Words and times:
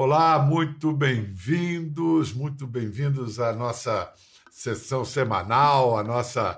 Olá, 0.00 0.38
muito 0.38 0.92
bem-vindos, 0.92 2.32
muito 2.32 2.68
bem-vindos 2.68 3.40
à 3.40 3.52
nossa 3.52 4.08
sessão 4.48 5.04
semanal, 5.04 5.98
a 5.98 6.04
nossa 6.04 6.56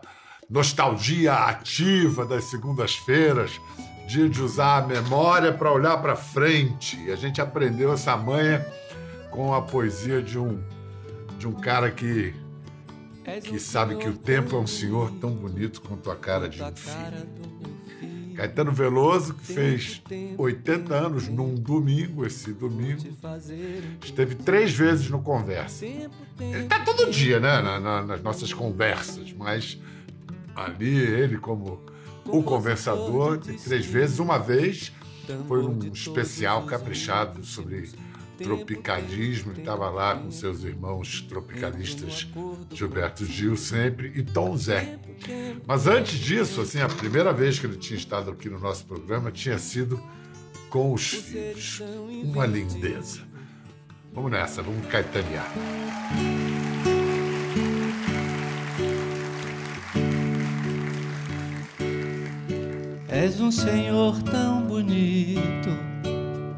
nostalgia 0.51 1.33
ativa 1.33 2.27
das 2.27 2.45
segundas-feiras, 2.45 3.59
dia 4.07 4.29
de 4.29 4.43
usar 4.43 4.83
a 4.83 4.87
memória 4.87 5.55
para 5.55 5.73
olhar 5.73 5.97
para 6.03 6.15
frente. 6.15 7.11
A 7.11 7.17
gente 7.17 7.41
aprendeu 7.41 7.95
essa 7.95 8.15
manha 8.15 8.63
com 9.31 9.55
a 9.55 9.63
poesia 9.63 10.21
de 10.21 10.39
um 10.39 10.63
de 11.39 11.49
um 11.49 11.55
cara 11.55 11.91
que 11.91 12.35
que 13.43 13.59
sabe 13.59 13.97
que 13.97 14.07
o 14.11 14.19
tempo 14.19 14.55
é 14.55 14.59
um 14.59 14.67
senhor 14.67 15.13
tão 15.13 15.31
bonito 15.31 15.81
quanto 15.81 16.11
a 16.11 16.17
cara 16.17 16.47
de 16.47 16.63
um 16.63 16.77
filho. 16.77 17.70
Caetano 18.41 18.73
Veloso, 18.73 19.35
que 19.35 19.53
fez 19.53 20.03
80 20.39 20.95
anos 20.95 21.29
num 21.29 21.55
domingo, 21.55 22.25
esse 22.25 22.55
domingo, 22.55 23.03
esteve 24.03 24.35
três 24.35 24.73
vezes 24.73 25.11
no 25.11 25.21
Conversa. 25.21 25.85
Ele 25.85 26.09
está 26.39 26.81
todo 26.81 27.11
dia, 27.11 27.39
né, 27.39 27.61
na, 27.61 27.79
na, 27.79 28.03
nas 28.03 28.23
nossas 28.23 28.51
conversas, 28.55 29.31
mas 29.35 29.79
ali 30.57 30.97
ele 30.97 31.37
como 31.37 31.85
o 32.25 32.43
conversador, 32.43 33.39
três 33.39 33.85
vezes, 33.85 34.19
uma 34.19 34.39
vez 34.39 34.91
foi 35.47 35.63
um 35.63 35.79
especial 35.93 36.65
caprichado 36.65 37.45
sobre 37.45 37.91
tropicalismo, 38.39 39.53
estava 39.53 39.91
lá 39.91 40.17
com 40.17 40.31
seus 40.31 40.65
irmãos 40.65 41.21
tropicalistas 41.29 42.27
Gilberto 42.73 43.27
Gil 43.27 43.55
sempre 43.55 44.11
e 44.15 44.23
Tom 44.23 44.57
Zé. 44.57 44.99
Mas 45.67 45.87
antes 45.87 46.19
disso, 46.19 46.61
assim, 46.61 46.81
a 46.81 46.89
primeira 46.89 47.33
vez 47.33 47.59
que 47.59 47.67
ele 47.67 47.77
tinha 47.77 47.99
estado 47.99 48.31
aqui 48.31 48.49
no 48.49 48.59
nosso 48.59 48.85
programa 48.85 49.31
tinha 49.31 49.59
sido 49.59 50.01
com 50.69 50.93
os 50.93 51.09
filhos. 51.09 51.83
Uma 52.25 52.47
lindeza. 52.47 53.21
Vamos 54.13 54.31
nessa, 54.31 54.63
vamos 54.63 54.87
caetanear. 54.87 55.53
És 63.09 63.41
um 63.41 63.51
senhor 63.51 64.23
tão 64.23 64.63
bonito 64.63 65.69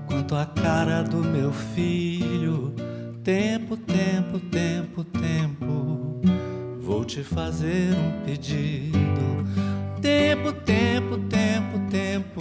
quanto 0.06 0.34
a 0.34 0.46
cara 0.46 1.02
do 1.02 1.18
meu 1.18 1.52
filho. 1.52 2.74
Tempo, 3.24 3.76
tempo, 3.76 4.40
tempo, 4.40 5.04
tempo, 5.04 5.51
te 7.12 7.22
fazer 7.22 7.94
um 7.94 8.24
pedido. 8.24 9.44
Tempo, 10.00 10.50
tempo, 10.50 11.18
tempo, 11.28 11.78
tempo. 11.90 12.40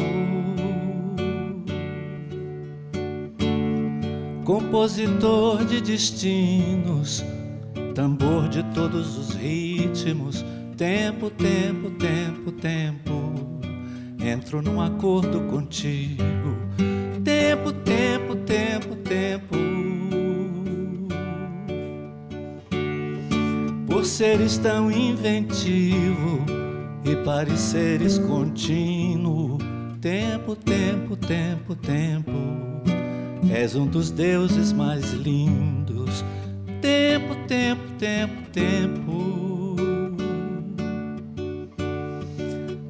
Compositor 4.46 5.66
de 5.66 5.82
destinos, 5.82 7.22
tambor 7.94 8.48
de 8.48 8.64
todos 8.74 9.18
os 9.18 9.36
ritmos. 9.36 10.46
Tempo, 10.78 11.30
tempo, 11.30 11.90
tempo, 11.92 12.52
tempo. 12.54 13.12
Entro 14.24 14.62
num 14.62 14.80
acordo 14.80 15.42
contigo 15.50 16.22
seres 24.22 24.56
tão 24.60 24.92
inventivo 24.92 26.46
e 27.04 27.16
pareceres 27.26 28.20
contínuo, 28.20 29.58
tempo, 30.00 30.56
tempo, 30.56 31.16
tempo, 31.16 31.76
tempo. 31.76 32.32
És 33.52 33.74
um 33.74 33.88
dos 33.88 34.12
deuses 34.12 34.72
mais 34.74 35.12
lindos. 35.14 36.24
Tempo, 36.80 37.36
tempo, 37.48 37.82
tempo, 37.98 38.44
tempo. 38.52 39.76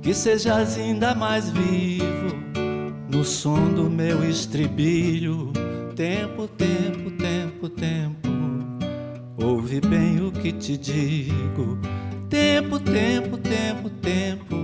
Que 0.01 0.13
sejas 0.13 0.77
ainda 0.77 1.15
mais 1.15 1.49
vivo 1.49 2.35
no 3.09 3.23
som 3.23 3.69
do 3.73 3.89
meu 3.89 4.29
estribilho. 4.29 5.53
Tempo, 5.95 6.45
tempo, 6.49 6.90
que 10.51 10.53
te 10.53 10.77
digo. 10.77 11.77
Tempo, 12.29 12.79
tempo, 12.79 13.37
tempo, 13.37 13.89
tempo. 13.89 14.55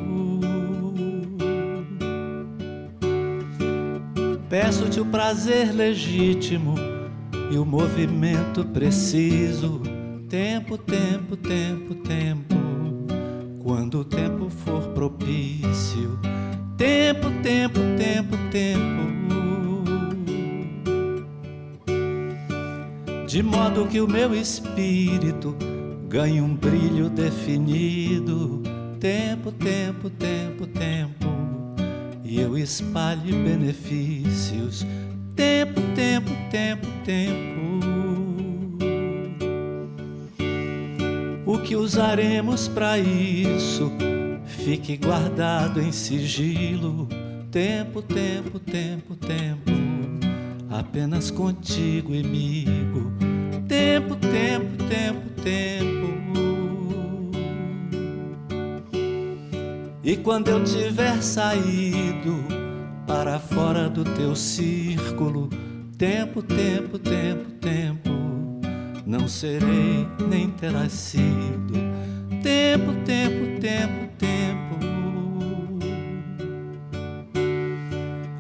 Peço-te 4.50 5.00
o 5.00 5.06
prazer 5.06 5.74
legítimo 5.74 6.76
e 7.52 7.58
o 7.58 7.66
movimento 7.66 8.66
preciso. 8.66 9.82
Tempo, 10.30 10.78
tempo, 10.78 11.36
tempo, 11.38 11.96
tempo. 11.96 12.56
Quando 13.64 14.00
o 14.00 14.06
tempo 14.06 14.50
for 14.50 14.88
propício 14.90 16.20
Tempo, 16.78 17.30
tempo, 17.42 17.80
tempo, 17.98 18.38
tempo. 18.52 19.08
De 23.28 23.44
modo 23.44 23.88
que 23.88 24.00
o 24.00 24.08
meu 24.08 24.34
espírito 24.34 25.56
ganhe 26.08 26.42
um 26.42 26.56
brilho 26.56 27.10
definido. 27.10 28.64
Tempo, 29.00 29.52
tempo, 29.52 30.10
tempo, 30.10 30.68
tempo. 30.68 31.28
E 32.24 32.40
eu 32.40 32.58
espalhe 32.58 33.32
benefícios. 33.32 34.86
Tempo, 35.36 35.82
tempo, 35.96 36.32
tempo, 36.50 36.88
tempo. 37.06 37.58
O 41.46 41.60
que 41.60 41.76
usaremos 41.76 42.68
para 42.68 42.98
isso? 42.98 43.92
fique 44.68 44.98
guardado 44.98 45.80
em 45.80 45.94
sigilo. 45.94 47.08
Tempo, 47.50 48.02
tempo, 48.02 48.60
tempo, 48.60 49.16
tempo, 49.16 49.72
apenas 50.70 51.32
contigo, 51.32 52.12
amigo. 52.12 53.14
Tempo, 53.66 54.18
tempo, 54.18 54.84
tempo, 54.84 55.27
tempo. 55.48 56.08
E 60.04 60.16
quando 60.18 60.50
eu 60.50 60.64
tiver 60.64 61.22
saído 61.22 62.44
para 63.06 63.40
fora 63.40 63.90
do 63.90 64.04
teu 64.04 64.36
círculo, 64.36 65.50
tempo, 65.98 66.42
tempo, 66.42 67.00
tempo, 67.00 67.52
tempo, 67.62 68.10
não 69.06 69.28
serei 69.28 70.08
nem 70.30 70.50
terás 70.52 70.92
sido. 70.92 71.74
Tempo, 72.42 72.94
tempo, 73.06 73.58
tempo, 73.58 73.98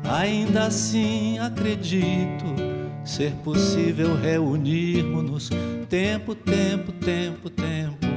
Ainda 0.09 0.67
assim 0.67 1.37
acredito 1.37 2.66
ser 3.07 3.31
possível 3.43 4.15
reunirmos-nos 4.15 5.49
tempo, 5.89 6.35
tempo, 6.35 6.91
tempo, 6.91 7.49
tempo, 7.49 8.07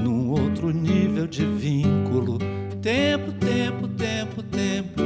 num 0.00 0.30
outro 0.30 0.70
nível 0.70 1.26
de 1.26 1.44
vínculo. 1.44 2.38
Tempo, 2.80 3.32
tempo, 3.32 3.86
tempo, 3.88 4.42
tempo. 4.42 5.02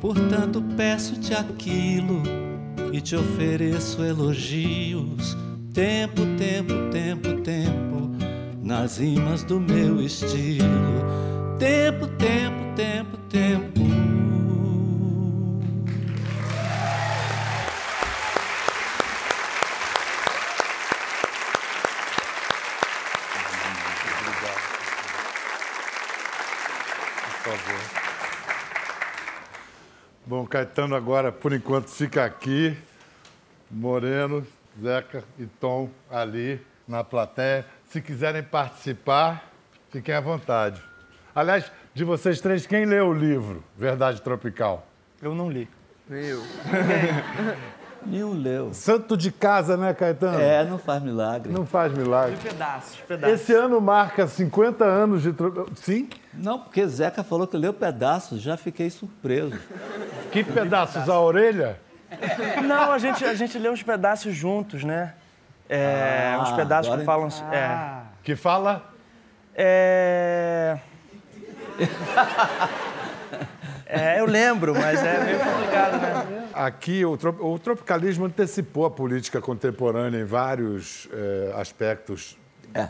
Portanto, 0.00 0.62
peço-te 0.76 1.34
aquilo 1.34 2.22
e 2.92 3.00
te 3.00 3.16
ofereço 3.16 4.02
elogios. 4.02 5.36
Tempo, 5.74 6.22
tempo, 6.38 6.72
tempo, 6.90 7.42
tempo, 7.42 8.10
nas 8.62 8.98
rimas 8.98 9.42
do 9.44 9.60
meu 9.60 10.00
estilo 10.00 11.26
Tempo, 11.58 12.06
tempo, 12.18 12.74
tempo, 12.76 13.16
tempo. 13.30 13.75
Caetano 30.56 30.96
agora, 30.96 31.30
por 31.30 31.52
enquanto, 31.52 31.88
fica 31.90 32.24
aqui. 32.24 32.74
Moreno, 33.70 34.46
Zeca 34.80 35.22
e 35.38 35.44
Tom 35.44 35.90
ali 36.10 36.58
na 36.88 37.04
plateia. 37.04 37.66
Se 37.90 38.00
quiserem 38.00 38.42
participar, 38.42 39.50
fiquem 39.90 40.14
à 40.14 40.20
vontade. 40.20 40.82
Aliás, 41.34 41.70
de 41.92 42.04
vocês 42.04 42.40
três, 42.40 42.66
quem 42.66 42.86
leu 42.86 43.08
o 43.08 43.12
livro 43.12 43.62
Verdade 43.76 44.22
Tropical? 44.22 44.86
Eu 45.20 45.34
não 45.34 45.50
li. 45.50 45.68
Eu. 46.08 46.40
Nenhum 48.08 48.32
leu. 48.34 48.72
Santo 48.72 49.16
de 49.16 49.32
casa, 49.32 49.76
né, 49.76 49.92
Caetano? 49.92 50.40
É, 50.40 50.64
não 50.64 50.78
faz 50.78 51.02
milagre. 51.02 51.52
Não 51.52 51.66
faz 51.66 51.92
milagre. 51.92 52.36
De 52.36 52.48
pedaços, 52.48 52.96
pedaços. 53.08 53.40
Esse 53.40 53.52
ano 53.52 53.80
marca 53.80 54.26
50 54.26 54.84
anos 54.84 55.22
de. 55.22 55.34
Sim? 55.74 56.08
Não, 56.32 56.58
porque 56.58 56.86
Zeca 56.86 57.24
falou 57.24 57.46
que 57.46 57.56
leu 57.56 57.74
pedaços, 57.74 58.40
já 58.40 58.56
fiquei 58.56 58.88
surpreso. 58.90 59.58
Que 60.30 60.44
pedaços? 60.44 61.08
A 61.08 61.20
orelha? 61.20 61.80
Não, 62.64 62.92
a 62.92 62.98
gente, 62.98 63.24
a 63.24 63.34
gente 63.34 63.58
lê 63.58 63.68
uns 63.68 63.82
pedaços 63.82 64.34
juntos, 64.34 64.84
né? 64.84 65.14
É, 65.68 66.34
Ah, 66.36 66.42
uns 66.42 66.52
pedaços 66.52 66.94
que 66.94 67.04
falam. 67.04 67.28
Ah. 67.52 68.02
Que 68.22 68.36
fala? 68.36 68.84
É. 69.54 70.78
É. 71.78 71.86
É, 73.88 74.18
eu 74.18 74.26
lembro, 74.26 74.74
mas 74.74 75.00
é 75.02 75.24
meio 75.24 75.38
complicado, 75.38 76.00
né? 76.00 76.45
Aqui, 76.56 77.04
o, 77.04 77.12
o 77.40 77.58
tropicalismo 77.58 78.24
antecipou 78.24 78.86
a 78.86 78.90
política 78.90 79.40
contemporânea 79.42 80.18
em 80.20 80.24
vários 80.24 81.06
eh, 81.12 81.52
aspectos. 81.54 82.38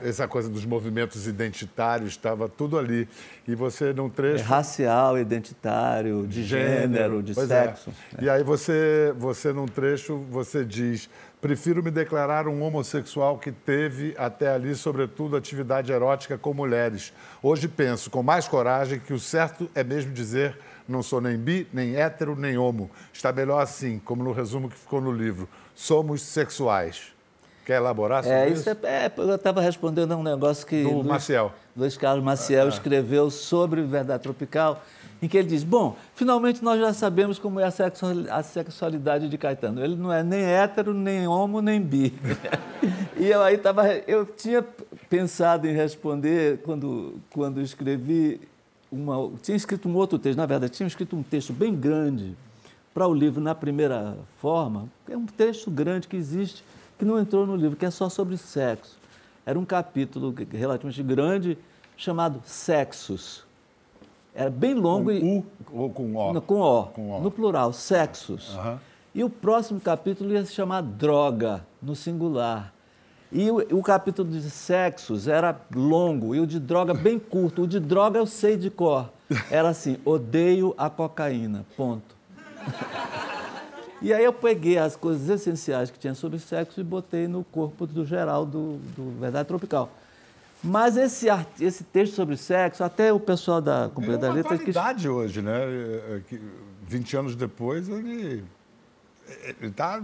Essa 0.03 0.27
coisa 0.27 0.49
dos 0.49 0.65
movimentos 0.65 1.29
identitários 1.29 2.11
estava 2.11 2.49
tudo 2.49 2.77
ali. 2.77 3.09
E 3.47 3.55
você, 3.55 3.93
num 3.93 4.07
É 4.07 4.11
trecho. 4.11 4.45
racial, 4.45 5.17
identitário, 5.17 6.27
de 6.27 6.43
gênero, 6.43 7.23
de 7.23 7.35
Pois 7.35 7.49
é. 7.51 7.67
sexo. 7.67 7.93
E 8.21 8.29
aí 8.29 8.43
você, 8.43 9.15
você, 9.17 9.53
num 9.53 9.67
trecho, 9.67 10.17
você 10.29 10.65
diz: 10.65 11.09
prefiro 11.41 11.85
me 11.85 11.93
declarar 11.93 12.49
um 12.49 12.63
homossexual 12.63 13.39
que 13.39 13.53
teve 13.53 14.13
até 14.19 14.49
ali, 14.49 14.75
sobretudo, 14.75 15.37
atividade 15.37 15.93
erótica 15.93 16.37
com 16.37 16.53
mulheres. 16.53 17.13
Hoje 17.41 17.69
penso 17.69 18.11
com 18.11 18.25
mais 18.25 18.49
coragem 18.49 18.99
que 18.99 19.13
o 19.13 19.21
certo 19.21 19.71
é 19.73 19.85
mesmo 19.85 20.13
dizer 20.13 20.59
não 20.89 21.03
sou 21.03 21.21
nem 21.21 21.37
bi, 21.37 21.67
nem 21.73 21.97
hétero, 21.97 22.37
nem 22.37 22.57
homo. 22.57 22.91
Está 23.13 23.33
melhor 23.33 23.61
assim, 23.61 24.01
como 24.05 24.23
no 24.23 24.33
resumo 24.33 24.69
que 24.69 24.77
ficou 24.77 25.01
no 25.01 25.13
livro. 25.13 25.49
Somos 25.75 26.23
sexuais. 26.23 27.15
Quer 27.65 27.79
elaborar 27.79 28.23
sobre 28.23 28.39
É, 28.39 28.49
isso? 28.49 28.61
isso 28.61 28.71
é, 28.85 29.07
é, 29.07 29.13
eu 29.17 29.35
estava 29.35 29.61
respondendo 29.61 30.13
a 30.13 30.17
um 30.17 30.23
negócio 30.23 30.65
que 30.65 30.85
Do 30.85 30.93
Luiz, 30.93 31.07
Maciel. 31.07 31.53
Luiz 31.77 31.97
Carlos 31.97 32.25
Maciel 32.25 32.69
escreveu 32.69 33.29
sobre 33.29 33.83
Verdade 33.83 34.23
Tropical, 34.23 34.81
em 35.21 35.27
que 35.27 35.37
ele 35.37 35.49
diz, 35.49 35.65
bom, 35.65 35.97
finalmente 36.15 36.63
nós 36.63 36.79
já 36.79 36.93
sabemos 36.93 37.41
como 37.41 37.59
é 37.59 37.65
a 37.65 38.43
sexualidade 38.43 39.29
de 39.29 39.37
Caetano. 39.37 39.83
Ele 39.83 39.97
não 39.97 40.13
é 40.13 40.23
nem 40.23 40.45
hétero, 40.45 40.95
nem 40.95 41.27
homo, 41.27 41.61
nem 41.61 41.81
bi. 41.81 42.15
e 43.19 43.27
eu 43.27 43.43
aí 43.43 43.57
estava... 43.57 43.89
Eu 44.07 44.25
tinha 44.25 44.65
pensado 45.11 45.67
em 45.67 45.75
responder 45.75 46.59
quando, 46.59 47.15
quando 47.31 47.61
escrevi 47.61 48.41
uma... 49.01 49.31
Tinha 49.43 49.57
escrito 49.57 49.89
um 49.89 49.95
outro 49.95 50.19
texto, 50.19 50.37
na 50.39 50.47
verdade, 50.47 50.73
tinha 50.73 50.87
escrito 50.87 51.17
um 51.17 51.23
texto 51.23 51.53
bem 51.53 51.75
grande 51.75 52.37
para 52.95 53.07
o 53.07 53.13
livro 53.15 53.41
na 53.41 53.55
primeira 53.55 54.17
forma. 54.41 54.89
É 55.09 55.17
um 55.17 55.27
texto 55.27 55.71
grande 55.71 56.09
que 56.09 56.17
existe, 56.17 56.65
que 56.99 57.05
não 57.05 57.19
entrou 57.19 57.47
no 57.47 57.55
livro, 57.57 57.77
que 57.77 57.85
é 57.87 57.91
só 57.91 58.09
sobre 58.09 58.37
sexo. 58.37 58.97
Era 59.45 59.59
um 59.59 59.65
capítulo 59.65 60.35
relativamente 60.51 61.03
grande 61.03 61.59
chamado 61.97 62.43
Sexos. 62.45 63.45
Era 64.35 64.51
bem 64.51 64.75
longo 64.75 65.11
e 65.11 65.23
U 65.23 65.47
ou 65.73 65.89
com 65.91 66.15
O? 66.17 66.33
no- 66.33 66.43
com 66.43 66.61
o, 66.61 66.85
Com 66.87 67.11
O. 67.19 67.23
no 67.23 67.31
plural, 67.31 67.73
sexos. 67.73 68.55
Aham. 68.57 68.79
E 69.15 69.25
o 69.25 69.31
próximo 69.31 69.81
capítulo 69.81 70.33
ia 70.33 70.45
se 70.45 70.53
chamar 70.53 70.83
droga, 70.83 71.65
no 71.81 71.95
singular. 71.97 72.75
E 73.33 73.51
o, 73.51 73.57
o 73.79 73.83
capítulo 73.83 74.31
de 74.31 74.49
sexos 74.51 75.27
era 75.29 75.59
longo 75.75 76.35
e 76.35 76.41
o 76.41 76.47
de 76.47 76.61
droga 76.61 76.95
bem 76.95 77.19
curto. 77.19 77.63
O 77.63 77.67
de 77.67 77.81
droga 77.81 78.19
eu 78.19 78.27
sei 78.27 78.57
de 78.57 78.71
cor. 78.71 79.11
Era 79.51 79.69
assim: 79.71 79.99
odeio 80.05 80.75
a 80.79 80.89
cocaína. 80.89 81.65
Ponto. 81.77 82.15
E 84.03 84.13
aí 84.13 84.23
eu 84.25 84.33
peguei 84.33 84.79
as 84.79 84.95
coisas 84.95 85.29
essenciais 85.29 85.91
que 85.91 85.99
tinha 85.99 86.15
sobre 86.15 86.39
sexo 86.39 86.81
e 86.81 86.85
botei 86.85 87.27
no 87.27 87.43
corpo 87.45 87.87
do 87.87 88.05
geral 88.05 88.45
do, 88.45 88.77
do 88.97 89.19
Verdade 89.19 89.49
Tropical. 89.49 89.91
Mas 90.63 90.97
esse, 90.97 91.27
esse 91.61 91.83
texto 91.85 92.15
sobre 92.15 92.37
sexo, 92.37 92.83
até 92.85 93.13
o 93.13 93.19
pessoal 93.21 93.61
da 93.61 93.85
É 93.87 93.89
Companhia 93.89 94.19
das 94.19 94.31
uma 94.31 94.37
Letras... 94.37 94.61
quis- 94.61 94.77
atualidade 94.77 95.09
hoje, 95.09 95.43
né? 95.43 95.61
É, 95.65 96.17
é 96.17 96.21
que 96.29 96.41
20 96.87 97.17
anos 97.17 97.37
depois, 97.37 97.89
ele 97.89 98.45
está 99.63 100.03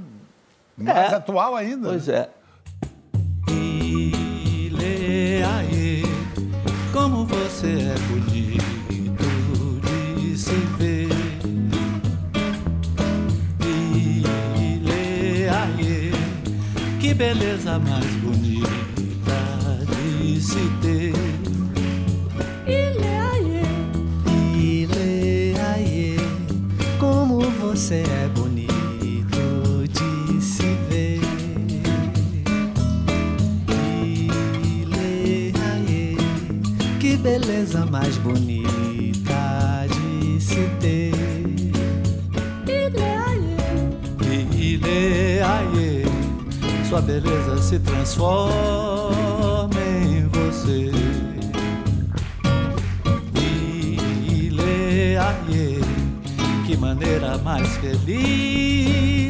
mais 0.77 1.13
É. 1.13 1.17
atual 1.17 1.55
ainda. 1.55 1.89
Pois 1.89 2.07
né? 2.07 2.15
é. 2.17 2.31
Você 7.53 7.67
é 7.67 7.95
bonito 8.09 9.29
de 10.17 10.39
se 10.39 10.55
ver. 10.79 11.09
Ile, 13.95 15.49
aê, 15.49 16.11
que 16.99 17.13
beleza 17.13 17.79
mais 17.79 18.07
bonita 18.23 18.69
de 20.17 20.41
se 20.41 20.71
ter. 20.81 21.13
Ile, 24.57 25.55
aie, 25.61 26.17
como 26.99 27.41
você 27.61 28.03
é 28.03 28.29
bonito 28.29 28.42
beleza 37.23 37.87
mais 37.87 38.17
bonita 38.19 39.87
de 39.89 40.41
se 40.41 40.69
ter. 40.81 41.13
Ile, 42.67 43.03
aie, 43.29 44.47
Ile, 44.53 45.41
aie, 45.43 46.05
sua 46.89 47.01
beleza 47.01 47.59
se 47.59 47.79
transforma 47.79 49.71
em 50.05 50.27
você. 50.29 50.91
Ile, 54.29 55.17
aie, 55.17 55.81
que 56.67 56.77
maneira 56.77 57.39
mais 57.39 57.69
feliz 57.77 59.22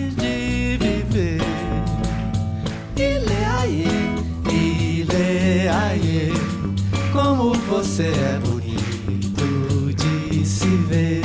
você 7.72 8.02
é 8.02 8.38
bonito 8.38 9.94
de 9.94 10.44
se 10.44 10.68
ver. 10.90 11.21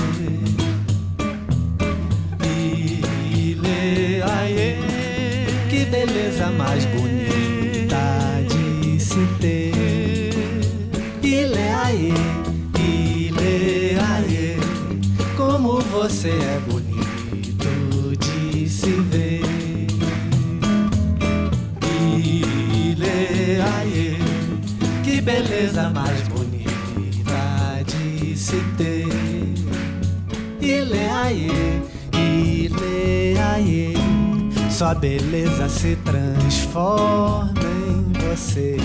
Sua 34.77 34.93
beleza 34.93 35.67
se 35.67 35.95
transforma 36.05 37.51
em 37.63 38.13
você. 38.29 38.77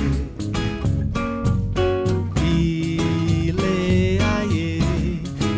Ile, 2.42 4.18
aie, 4.38 4.80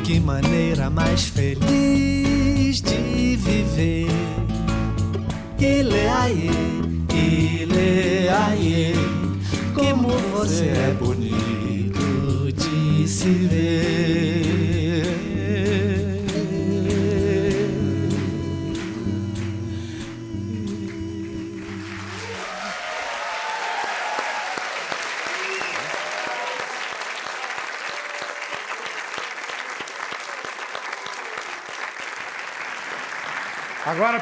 que 0.02 0.18
maneira 0.18 0.90
mais 0.90 1.26
feliz 1.26 2.80
de 2.80 3.36
viver. 3.36 4.08
Ile, 5.60 6.08
aie, 6.08 6.50
ile, 7.12 8.28
aie, 8.28 8.92
como 9.72 10.08
você 10.36 10.64
é 10.64 10.96
bonito 10.98 12.52
de 12.52 13.06
se 13.06 13.30
ver. 13.30 14.43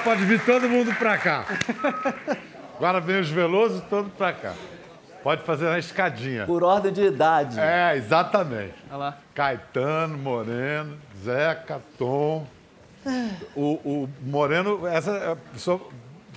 Pode 0.02 0.25
vir 0.25 0.44
todo 0.44 0.68
mundo 0.68 0.94
pra 0.94 1.16
cá. 1.18 1.44
Agora 2.76 3.00
vem 3.00 3.21
os 3.21 3.28
Veloso 3.28 3.82
todo 3.88 4.11
pra 4.11 4.32
cá. 4.32 4.54
Pode 5.23 5.42
fazer 5.42 5.66
na 5.66 5.78
escadinha. 5.78 6.44
por 6.47 6.64
ordem 6.64 6.92
de 6.92 7.02
idade. 7.02 7.59
É, 7.59 7.97
exatamente. 7.97 8.75
Olha 8.90 8.97
lá. 8.97 9.18
Caetano, 9.35 10.18
Moreno, 10.18 10.97
Zeca, 11.23 11.80
Tom. 11.97 12.44
O, 13.54 13.75
o 13.85 14.09
Moreno, 14.21 14.87
essa 14.87 15.11
é 15.12 15.32
a 15.32 15.59
sua 15.59 15.80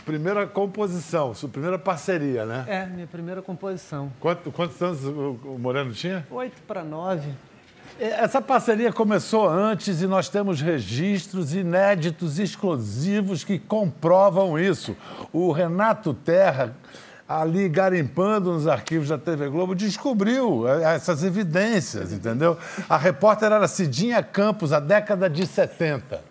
primeira 0.05 0.45
composição, 0.45 1.33
sua 1.33 1.49
primeira 1.49 1.79
parceria, 1.79 2.45
né? 2.45 2.63
É, 2.67 2.85
minha 2.85 3.07
primeira 3.07 3.41
composição. 3.41 4.11
Quanto, 4.19 4.51
quantos 4.51 4.79
anos 4.81 5.03
o, 5.03 5.39
o 5.45 5.57
Moreno 5.59 5.91
tinha? 5.93 6.25
Oito 6.29 6.61
para 6.63 6.83
nove. 6.83 7.31
Essa 7.97 8.41
parceria 8.41 8.91
começou 8.91 9.47
antes 9.47 10.01
e 10.01 10.07
nós 10.07 10.27
temos 10.27 10.59
registros 10.59 11.53
inéditos, 11.53 12.39
exclusivos, 12.39 13.45
que 13.45 13.57
comprovam 13.57 14.59
isso. 14.59 14.97
O 15.31 15.51
Renato 15.53 16.13
Terra, 16.13 16.75
ali 17.27 17.69
garimpando 17.69 18.51
nos 18.51 18.67
arquivos 18.67 19.07
da 19.07 19.17
TV 19.17 19.47
Globo, 19.47 19.73
descobriu 19.73 20.67
essas 20.67 21.23
evidências, 21.23 22.11
entendeu? 22.11 22.57
A 22.89 22.97
repórter 22.97 23.51
era 23.51 23.67
Cidinha 23.67 24.21
Campos, 24.21 24.73
a 24.73 24.81
década 24.81 25.29
de 25.29 25.45
70. 25.45 26.21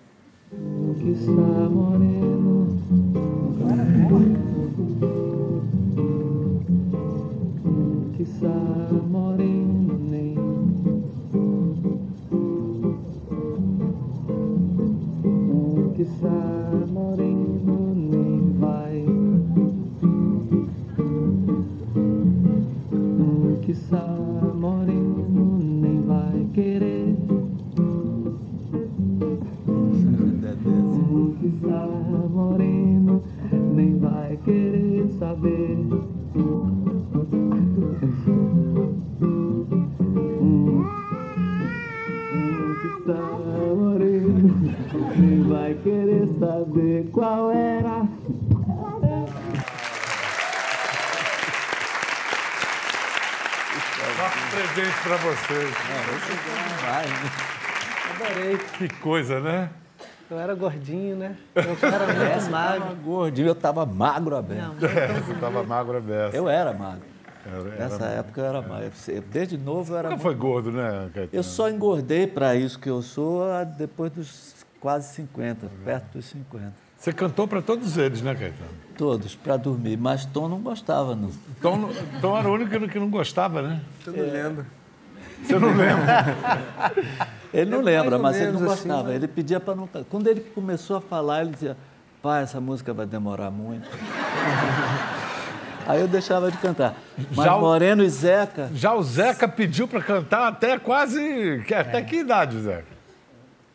Está 16.05 16.29
moreno 16.93 17.95
nem 17.95 18.53
vai. 18.61 19.07
Que 23.63 23.73
moreno 23.73 24.94
que 42.85 43.01
está 43.01 43.15
moreno 43.15 44.77
nem 45.17 45.43
vai 45.45 45.75
querer 45.75 46.29
saber 46.39 47.09
qual 47.11 47.51
era. 47.51 48.07
Nosso 54.17 54.39
presente 54.51 55.01
para 55.03 55.17
vocês. 55.17 55.75
Adorei. 58.15 58.59
Que 58.79 58.89
coisa, 59.01 59.41
né? 59.41 59.71
Eu 60.31 60.39
era 60.39 60.55
gordinho, 60.55 61.17
né? 61.17 61.37
Eu 61.55 61.63
era 61.63 62.07
muito 62.07 62.51
magro. 62.51 62.81
Tava 62.81 62.95
gordinho, 62.95 63.49
eu 63.49 63.55
tava 63.55 63.87
magro 63.87 64.37
aberto. 64.37 64.63
Não, 64.63 64.75
Você 65.25 65.33
estava 65.33 65.63
magro 65.65 65.97
a 65.97 66.01
beça. 66.01 66.37
Eu 66.37 66.49
era 66.49 66.73
magro. 66.73 67.14
Era- 67.47 67.59
era- 67.75 67.77
Nessa 67.85 68.05
época 68.07 68.41
eu 68.41 68.45
era 68.47 68.63
magro. 68.63 68.91
Desde 69.31 69.57
novo 69.59 69.93
eu 69.93 69.99
era 69.99 70.09
Nunca 70.11 70.23
muito 70.23 70.23
foi 70.23 70.35
gordo, 70.35 70.73
né, 70.73 71.11
Caetano? 71.15 71.29
Eu 71.33 71.43
só 71.43 71.69
engordei 71.69 72.27
para 72.27 72.55
isso 72.55 72.79
que 72.79 72.89
eu 72.89 73.03
sou 73.03 73.45
ah, 73.51 73.65
depois 73.65 74.11
dos 74.13 74.55
quase 74.81 75.15
50, 75.15 75.67
perto 75.85 76.13
dos 76.19 76.25
50. 76.27 76.73
Você 76.99 77.13
cantou 77.13 77.47
para 77.47 77.61
todos 77.61 77.97
eles, 77.99 78.23
né, 78.23 78.35
Caetano? 78.35 78.71
Todos, 78.97 79.35
para 79.35 79.57
dormir. 79.57 79.97
Mas 79.99 80.25
Tom 80.25 80.49
não 80.49 80.61
gostava, 80.61 81.15
não. 81.15 81.31
Tom, 81.61 81.91
Tom 82.21 82.39
era 82.39 82.49
o 82.49 82.55
único 82.55 82.89
que 82.89 82.99
não- 82.99 83.11
gostava, 83.11 83.61
né? 83.61 83.81
Eu 84.07 84.13
não 84.13 84.33
lembro. 84.33 84.67
Você 85.45 85.59
não 85.59 85.69
lembra? 85.77 86.37
Ele 87.53 87.71
não 87.71 87.81
É 87.81 87.83
lembra, 87.83 88.19
mais 88.19 88.37
mas 88.37 88.37
ele 88.43 88.53
não 88.53 88.59
assim, 88.73 88.89
gostava. 88.89 89.09
né? 89.11 89.15
Ele 89.15 89.29
pedia 89.29 89.61
para 89.61 89.75
não. 89.77 89.87
Quando 90.11 90.27
ele 90.27 90.41
começou 90.41 90.97
a 90.97 91.01
falar, 91.01 91.43
ele 91.43 91.51
dizia: 91.53 91.77
pai, 92.21 92.43
essa 92.43 92.61
música 92.61 92.93
vai 92.93 93.07
demorar 93.07 93.51
muito. 93.51 93.87
Aí 95.87 96.01
eu 96.01 96.09
deixava 96.09 96.51
de 96.51 96.57
cantar. 96.59 96.95
Mas 97.35 97.45
Já 97.47 97.57
o- 97.57 97.61
Moreno 97.61 98.03
e 98.03 98.09
Zeca, 98.09 98.71
Já 98.75 98.95
o 98.95 99.03
Zeca 99.03 99.47
pediu 99.49 99.87
para 99.87 100.01
cantar 100.01 100.49
até 100.49 100.79
quase... 100.79 101.63
Até 101.79 102.03
que 102.03 102.17
idade, 102.17 102.59
Zeca? 102.61 102.94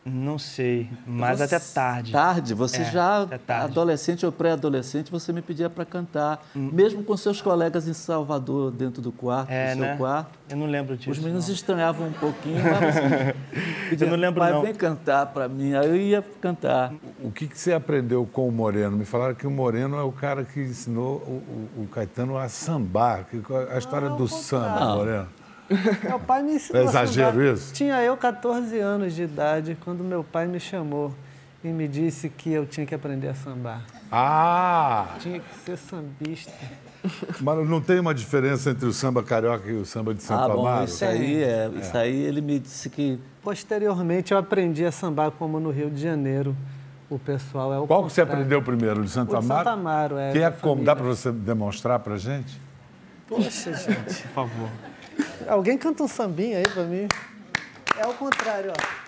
Não 0.02 0.38
sei, 0.38 0.88
mas 1.06 1.42
até 1.42 1.58
tarde. 1.58 2.10
Tarde, 2.10 2.54
você 2.54 2.78
É, 2.80 2.84
já, 2.90 3.28
é 3.30 3.36
tarde. 3.36 3.72
adolescente 3.72 4.24
ou 4.24 4.32
pré-adolescente, 4.32 5.10
você 5.10 5.30
me 5.30 5.42
pedia 5.42 5.68
para 5.68 5.84
cantar. 5.84 6.42
Mesmo 6.54 7.04
com 7.04 7.14
seus 7.18 7.42
colegas 7.42 7.86
em 7.86 7.92
Salvador, 7.92 8.70
dentro 8.70 9.02
do 9.02 9.12
quarto, 9.12 9.50
Hum. 9.50 9.54
É, 9.54 9.72
do 9.74 9.76
seu 9.78 9.86
né? 9.86 9.96
quarto. 9.98 10.38
Eu 10.48 10.56
não 10.56 10.66
lembro 10.66 10.96
disso. 10.96 11.10
Os 11.10 11.18
meninos 11.18 11.46
não. 11.48 11.54
estranhavam 11.54 12.08
um 12.08 12.12
pouquinho, 12.12 12.56
mas 12.64 12.94
você 12.94 13.34
pedia, 13.90 14.06
Eu 14.06 14.10
não 14.10 14.16
lembro, 14.16 14.40
pai, 14.40 14.52
não. 14.52 14.62
vem 14.62 14.74
cantar 14.74 15.26
para 15.26 15.46
mim. 15.48 15.74
Aí 15.74 15.86
eu 15.86 15.94
ia 15.96 16.24
cantar. 16.40 16.94
O 17.22 17.30
que, 17.30 17.46
que 17.46 17.58
você 17.58 17.74
aprendeu 17.74 18.26
com 18.32 18.48
o 18.48 18.52
Moreno? 18.52 18.96
Me 18.96 19.04
falaram 19.04 19.34
que 19.34 19.46
o 19.46 19.50
Moreno 19.50 19.98
é 19.98 20.02
o 20.02 20.10
cara 20.10 20.44
que 20.44 20.60
ensinou 20.60 21.16
o, 21.26 21.78
o- 21.78 21.82
o 21.82 21.86
Caetano 21.88 22.38
a 22.38 22.48
sambar. 22.48 23.26
Que- 23.26 23.42
A 23.70 23.76
história 23.76 24.08
do 24.08 24.26
samba. 24.26 24.96
Moreno. 24.96 25.28
Meu 26.02 26.18
pai 26.18 26.42
me 26.42 26.54
ensinou 26.54 26.82
É 26.82 26.84
exagero 26.84 27.28
a 27.28 27.32
sambar. 27.32 27.54
isso? 27.54 27.72
Tinha 27.74 28.02
eu 28.02 28.16
14 28.16 28.78
anos 28.78 29.14
de 29.14 29.22
idade 29.22 29.76
quando 29.84 30.02
meu 30.02 30.24
pai 30.24 30.46
me 30.46 30.58
chamou 30.58 31.14
e 31.62 31.68
me 31.68 31.86
disse 31.86 32.28
que 32.28 32.52
eu 32.52 32.66
tinha 32.66 32.86
que 32.86 32.94
aprender 32.94 33.28
a 33.28 33.34
sambar. 33.34 33.82
Ah! 34.10 35.16
Tinha 35.20 35.38
que 35.40 35.54
ser 35.64 35.76
sambista. 35.76 36.52
Mas 37.40 37.68
não 37.68 37.80
tem 37.80 37.98
uma 37.98 38.14
diferença 38.14 38.70
entre 38.70 38.86
o 38.86 38.92
samba 38.92 39.22
carioca 39.22 39.70
e 39.70 39.74
o 39.74 39.86
samba 39.86 40.12
de 40.12 40.22
Santo 40.22 40.42
ah, 40.44 40.48
bom, 40.48 40.66
Amaro? 40.66 40.84
isso 40.84 41.04
aí, 41.04 41.42
é, 41.42 41.70
isso 41.80 41.96
aí 41.96 42.14
ele 42.22 42.40
me 42.40 42.58
disse 42.58 42.90
que 42.90 43.18
Posteriormente, 43.42 44.32
eu 44.32 44.38
aprendi 44.38 44.84
a 44.84 44.92
sambar 44.92 45.30
como 45.30 45.58
no 45.58 45.70
Rio 45.70 45.90
de 45.90 46.00
Janeiro. 46.02 46.54
O 47.08 47.18
pessoal 47.18 47.72
é 47.72 47.78
o 47.78 47.86
Qual 47.86 48.04
que 48.04 48.12
você 48.12 48.20
aprendeu 48.20 48.62
primeiro? 48.62 49.02
De 49.02 49.10
Santo 49.10 49.34
O 49.34 49.40
de 49.40 49.44
Amaro? 49.44 49.64
Santo 49.64 49.78
Amaro, 49.80 50.18
é. 50.18 50.32
Quem 50.32 50.42
é 50.42 50.50
como? 50.50 50.84
Dá 50.84 50.94
para 50.94 51.04
família. 51.04 51.16
você 51.16 51.32
demonstrar 51.32 51.98
para 52.00 52.16
gente? 52.16 52.60
Poxa, 53.26 53.72
gente. 53.72 54.22
Por 54.22 54.30
favor. 54.34 54.68
Alguém 55.48 55.76
canta 55.78 56.02
um 56.02 56.08
sambinha 56.08 56.58
aí 56.58 56.68
pra 56.68 56.82
mim? 56.84 57.08
É 57.98 58.06
o 58.06 58.14
contrário, 58.14 58.72
ó. 58.72 59.00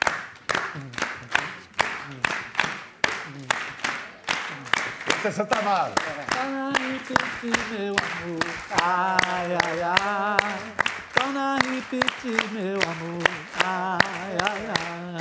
Isso 5.19 5.29
é 5.29 5.31
Santo 5.31 5.53
Amaro. 5.55 5.93
Torna 6.35 6.69
a 6.69 6.73
repetir, 6.79 7.53
meu 7.71 7.95
amor. 7.95 8.41
Ai, 8.83 9.59
ai, 9.65 9.83
ai. 9.83 10.59
Torna 11.15 11.55
a 11.55 11.57
repetir, 11.57 12.51
meu 12.53 12.75
amor. 12.83 13.23
Ai, 13.65 14.37
ai, 14.43 14.67
ai. 14.69 15.19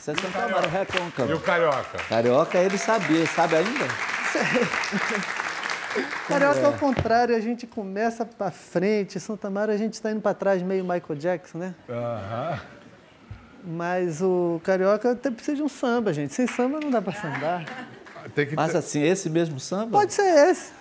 Isso 0.00 0.10
é 0.10 0.14
Santa 0.14 0.44
Amaro 0.44 0.66
E 0.66 0.70
Recôncavo. 0.70 1.34
o 1.34 1.40
carioca? 1.40 1.98
Carioca 2.08 2.58
ele 2.58 2.78
sabia, 2.78 3.26
sabe 3.26 3.56
ainda? 3.56 3.86
Carioca 6.28 6.60
é 6.60 6.68
o 6.68 6.72
contrário, 6.78 7.34
a 7.36 7.40
gente 7.40 7.66
começa 7.66 8.24
pra 8.24 8.50
frente. 8.50 9.18
Santa 9.20 9.48
Amaro 9.48 9.72
a 9.72 9.76
gente 9.76 10.00
tá 10.00 10.10
indo 10.10 10.20
pra 10.20 10.34
trás, 10.34 10.62
meio 10.62 10.82
Michael 10.84 11.14
Jackson, 11.18 11.58
né? 11.58 11.74
Aham. 11.88 12.60
Mas 13.68 14.22
o 14.22 14.60
carioca 14.62 15.10
até 15.12 15.30
precisa 15.30 15.56
de 15.56 15.62
um 15.62 15.68
samba, 15.68 16.12
gente. 16.12 16.32
Sem 16.32 16.46
samba 16.46 16.78
não 16.80 16.90
dá 16.90 17.02
pra 17.02 17.12
sambar. 17.12 17.64
Tem 18.34 18.46
que 18.46 18.54
Mas 18.54 18.72
ter... 18.72 18.78
assim, 18.78 19.02
esse 19.02 19.28
mesmo 19.28 19.58
samba? 19.58 19.98
Pode 19.98 20.12
ser 20.12 20.22
esse. 20.50 20.72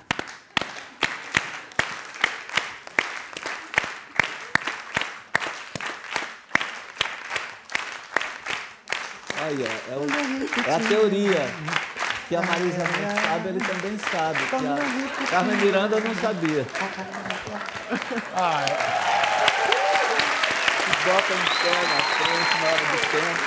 Aí, 9.41 9.57
ó, 9.61 9.93
é, 9.93 9.97
o- 9.97 10.69
é 10.69 10.75
a 10.75 10.79
teoria. 10.87 11.41
Que 12.27 12.35
a 12.35 12.41
Marisa 12.41 12.83
não 12.83 13.15
sabe, 13.21 13.49
ele 13.49 13.59
também 13.59 13.99
sabe. 14.11 14.39
Que 14.49 14.55
a 14.55 14.59
Carmen 15.29 15.57
Miranda 15.57 15.99
não 15.99 16.15
sabia. 16.15 16.65
Ah, 18.35 18.65
Bota 21.05 21.33
um 21.33 21.45
pé 21.61 21.75
na 21.85 22.01
frente 22.01 22.53
na 22.61 22.67
hora 22.67 22.85
do 22.91 22.97
tempo. 23.11 23.43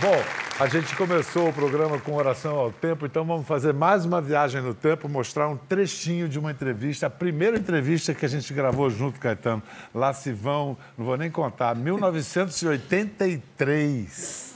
Bom, 0.00 0.22
a 0.60 0.66
gente 0.68 0.94
começou 0.94 1.48
o 1.48 1.52
programa 1.52 1.98
com 1.98 2.14
oração 2.14 2.56
ao 2.56 2.70
tempo, 2.70 3.04
então 3.04 3.24
vamos 3.24 3.44
fazer 3.44 3.74
mais 3.74 4.04
uma 4.04 4.20
viagem 4.20 4.62
no 4.62 4.72
tempo, 4.72 5.08
mostrar 5.08 5.48
um 5.48 5.56
trechinho 5.56 6.28
de 6.28 6.38
uma 6.38 6.52
entrevista, 6.52 7.08
a 7.08 7.10
primeira 7.10 7.58
entrevista 7.58 8.14
que 8.14 8.24
a 8.24 8.28
gente 8.28 8.54
gravou 8.54 8.88
junto, 8.88 9.18
Caetano. 9.18 9.60
Lá 9.92 10.14
se 10.14 10.32
vão, 10.32 10.78
não 10.96 11.04
vou 11.04 11.16
nem 11.16 11.32
contar, 11.32 11.74
1983. 11.74 14.53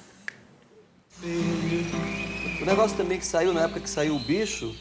O 2.60 2.64
negócio 2.64 2.96
também 2.96 3.18
que 3.18 3.26
saiu 3.26 3.52
na 3.52 3.62
época 3.62 3.80
que 3.80 3.90
saiu 3.90 4.14
o 4.16 4.18
bicho, 4.18 4.74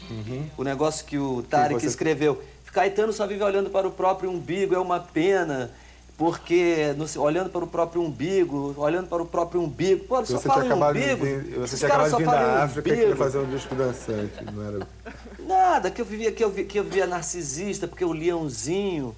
o 0.56 0.62
negócio 0.64 1.04
que 1.04 1.18
o 1.18 1.42
Tarek 1.42 1.84
escreveu. 1.84 2.40
Caetano 2.72 3.12
só 3.12 3.26
vive 3.26 3.42
olhando 3.42 3.70
para 3.70 3.88
o 3.88 3.90
próprio 3.90 4.30
umbigo, 4.30 4.74
é 4.74 4.78
uma 4.78 5.00
pena. 5.00 5.70
Porque 6.16 6.94
no- 6.96 7.22
olhando 7.22 7.48
para 7.48 7.62
o 7.64 7.66
próprio 7.66 8.02
umbigo, 8.02 8.74
olhando 8.76 9.06
para 9.08 9.22
o 9.22 9.26
próprio 9.26 9.60
umbigo. 9.62 10.04
Pô, 10.04 10.16
só 10.26 10.36
Você 10.36 10.48
fala 10.48 10.66
em 10.66 10.72
umbigo. 10.72 11.24
de 11.24 11.50
você 11.58 11.76
tinha 11.76 11.88
caras 11.88 12.08
acabado 12.08 12.08
de 12.08 12.10
só 12.10 12.16
vir 12.18 12.26
da 12.26 12.42
em 12.42 12.62
África 12.64 12.82
que 12.82 12.88
queria 12.90 13.04
umbigo. 13.06 13.18
fazer 13.18 13.38
um 13.38 13.50
disco 13.50 13.74
dançante, 13.76 14.44
não 14.52 14.66
era? 14.66 14.86
Nada, 15.38 15.90
que 15.92 16.00
eu 16.00 16.04
vivia, 16.04 16.32
que 16.32 16.42
eu, 16.42 16.50
que 16.50 16.78
eu 16.80 16.82
via 16.84 17.06
narcisista, 17.06 17.86
porque 17.86 18.04
o 18.04 18.12
leãozinho. 18.12 19.14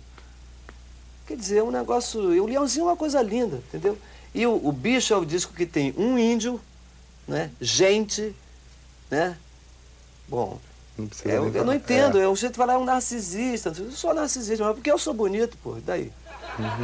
Quer 1.26 1.36
dizer, 1.38 1.58
é 1.58 1.62
um 1.62 1.70
negócio. 1.70 2.20
O 2.20 2.46
leãozinho 2.46 2.82
é 2.82 2.88
uma 2.90 2.96
coisa 2.96 3.22
linda, 3.22 3.62
entendeu? 3.68 3.96
E 4.34 4.46
o, 4.46 4.60
o 4.62 4.70
Bicho 4.70 5.14
é 5.14 5.16
o 5.16 5.24
disco 5.24 5.54
que 5.54 5.64
tem 5.64 5.94
um 5.96 6.18
índio, 6.18 6.60
né? 7.30 7.50
Gente, 7.60 8.34
né? 9.10 9.36
Bom, 10.28 10.58
Não 10.98 11.08
é, 11.24 11.38
eu, 11.38 11.48
eu 11.48 11.64
não 11.64 11.72
entendo. 11.72 12.20
É. 12.20 12.28
O 12.28 12.34
jeito 12.34 12.52
de 12.52 12.58
falar 12.58 12.74
é 12.74 12.78
um 12.78 12.84
narcisista. 12.84 13.72
Eu 13.76 13.90
sou 13.92 14.12
narcisista, 14.12 14.64
mas 14.64 14.74
porque 14.74 14.90
eu 14.90 14.98
sou 14.98 15.14
bonito, 15.14 15.56
pô. 15.62 15.78
e 15.78 15.80
Daí. 15.80 16.12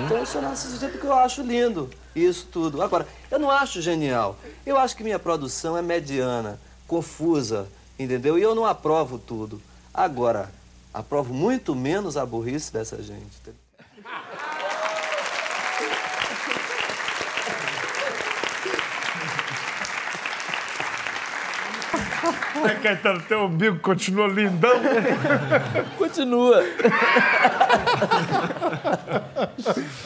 Então 0.05 0.17
eu 0.17 0.25
sou 0.25 0.41
narcisista 0.41 0.89
porque 0.89 1.07
eu 1.07 1.13
acho 1.13 1.43
lindo 1.43 1.91
isso 2.15 2.47
tudo. 2.51 2.81
Agora, 2.81 3.07
eu 3.31 3.39
não 3.39 3.51
acho 3.51 3.83
genial. 3.83 4.39
Eu 4.65 4.79
acho 4.79 4.97
que 4.97 5.03
minha 5.03 5.19
produção 5.19 5.77
é 5.77 5.83
mediana, 5.83 6.59
confusa, 6.87 7.69
entendeu? 7.99 8.39
E 8.39 8.43
eu 8.43 8.55
não 8.55 8.65
aprovo 8.65 9.19
tudo. 9.19 9.61
Agora, 9.93 10.51
aprovo 10.95 11.35
muito 11.35 11.75
menos 11.75 12.17
a 12.17 12.25
burrice 12.25 12.73
dessa 12.73 13.03
gente. 13.03 13.37
entendeu? 22.31 22.71
É, 22.71 22.75
Caetano, 22.75 23.21
teu 23.23 23.45
umbigo 23.45 23.79
continua 23.81 24.27
lindão. 24.29 24.81
Continua. 25.99 26.63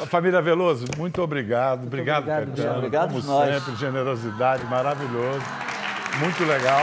Família 0.08 0.42
Veloso, 0.42 0.86
muito 0.96 1.22
obrigado. 1.22 1.84
Obrigado, 1.86 2.22
obrigado, 2.24 2.46
Caetano. 2.56 2.78
Obrigado 2.78 3.12
Como 3.12 3.22
nós. 3.24 3.54
sempre, 3.54 3.76
generosidade, 3.76 4.64
maravilhoso. 4.66 5.42
Muito 6.18 6.44
legal. 6.44 6.82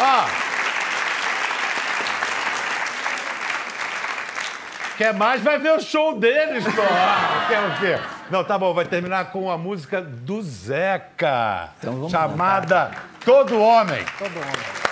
Ah! 0.00 0.26
Quer 4.96 5.14
mais? 5.14 5.42
Vai 5.42 5.58
ver 5.58 5.72
o 5.72 5.80
show 5.80 6.18
deles, 6.18 6.64
porra! 6.64 7.46
Quer 7.48 7.60
o 7.60 7.78
quê? 7.78 8.19
Não, 8.30 8.44
tá 8.44 8.56
bom, 8.56 8.72
vai 8.72 8.84
terminar 8.84 9.32
com 9.32 9.50
a 9.50 9.58
música 9.58 10.00
do 10.00 10.40
Zeca. 10.40 11.70
Então 11.78 11.94
vamos 11.94 12.12
chamada 12.12 12.92
Todo 13.24 13.60
Homem. 13.60 14.04
Todo 14.18 14.36
homem. 14.38 14.89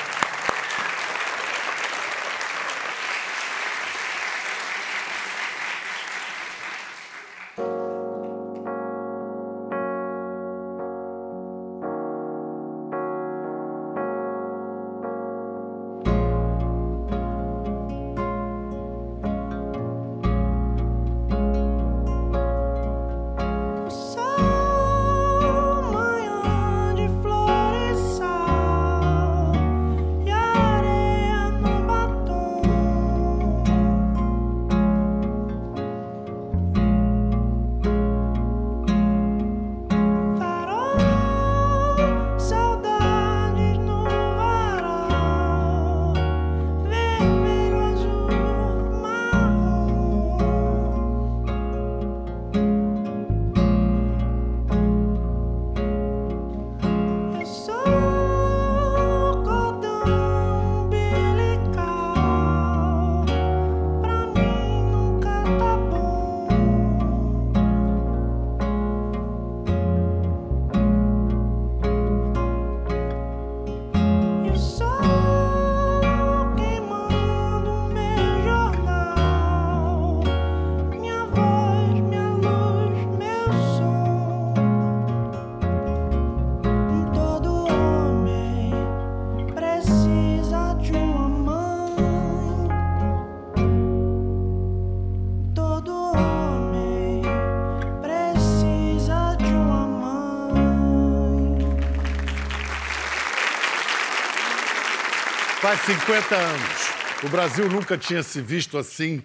50 105.87 106.35
anos. 106.35 106.99
O 107.23 107.29
Brasil 107.29 107.69
nunca 107.69 107.97
tinha 107.97 108.23
se 108.23 108.41
visto 108.41 108.77
assim 108.79 109.23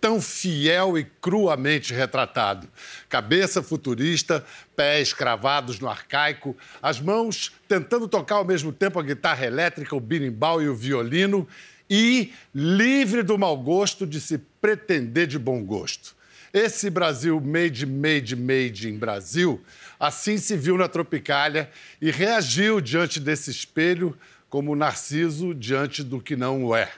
tão 0.00 0.20
fiel 0.20 0.96
e 0.96 1.04
cruamente 1.04 1.92
retratado. 1.92 2.68
Cabeça 3.08 3.62
futurista, 3.62 4.44
pés 4.76 5.12
cravados 5.12 5.80
no 5.80 5.88
arcaico, 5.88 6.56
as 6.82 7.00
mãos 7.00 7.52
tentando 7.66 8.06
tocar 8.06 8.36
ao 8.36 8.44
mesmo 8.44 8.72
tempo 8.72 8.98
a 9.00 9.02
guitarra 9.02 9.46
elétrica, 9.46 9.96
o 9.96 10.00
birimbau 10.00 10.62
e 10.62 10.68
o 10.68 10.76
violino, 10.76 11.46
e 11.88 12.32
livre 12.54 13.22
do 13.22 13.38
mau 13.38 13.56
gosto 13.56 14.06
de 14.06 14.20
se 14.20 14.38
pretender 14.60 15.26
de 15.26 15.38
bom 15.38 15.62
gosto. 15.62 16.14
Esse 16.52 16.88
Brasil 16.88 17.40
made, 17.40 17.84
made, 17.84 18.34
made 18.34 18.88
em 18.88 18.96
Brasil, 18.96 19.62
assim 19.98 20.38
se 20.38 20.56
viu 20.56 20.78
na 20.78 20.88
Tropicália 20.88 21.70
e 22.00 22.10
reagiu 22.10 22.80
diante 22.80 23.20
desse 23.20 23.50
espelho 23.50 24.16
como 24.56 24.74
Narciso 24.74 25.54
diante 25.54 26.02
do 26.02 26.18
que 26.18 26.34
não 26.34 26.64
o 26.64 26.74
é. 26.74 26.90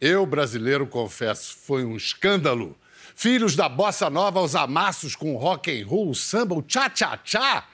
Eu, 0.00 0.24
brasileiro, 0.24 0.86
confesso, 0.86 1.54
foi 1.54 1.84
um 1.84 1.94
escândalo. 1.94 2.74
Filhos 3.14 3.54
da 3.54 3.68
bossa 3.68 4.08
nova 4.08 4.38
aos 4.38 4.54
amassos 4.54 5.14
com 5.14 5.36
rock 5.36 5.70
and 5.70 5.86
roll, 5.86 6.14
samba, 6.14 6.54
o 6.54 6.62
tchá-tchá-tchá, 6.62 7.66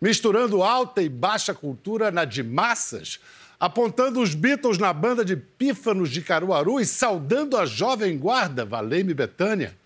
misturando 0.00 0.62
alta 0.62 1.02
e 1.02 1.08
baixa 1.08 1.52
cultura 1.52 2.12
na 2.12 2.24
de 2.24 2.44
massas, 2.44 3.18
apontando 3.58 4.20
os 4.20 4.36
Beatles 4.36 4.78
na 4.78 4.92
banda 4.92 5.24
de 5.24 5.34
pífanos 5.34 6.08
de 6.08 6.22
Caruaru 6.22 6.78
e 6.78 6.86
saudando 6.86 7.56
a 7.56 7.66
jovem 7.66 8.16
guarda, 8.16 8.64
Valei-me 8.64 9.12
Betânia, 9.12 9.76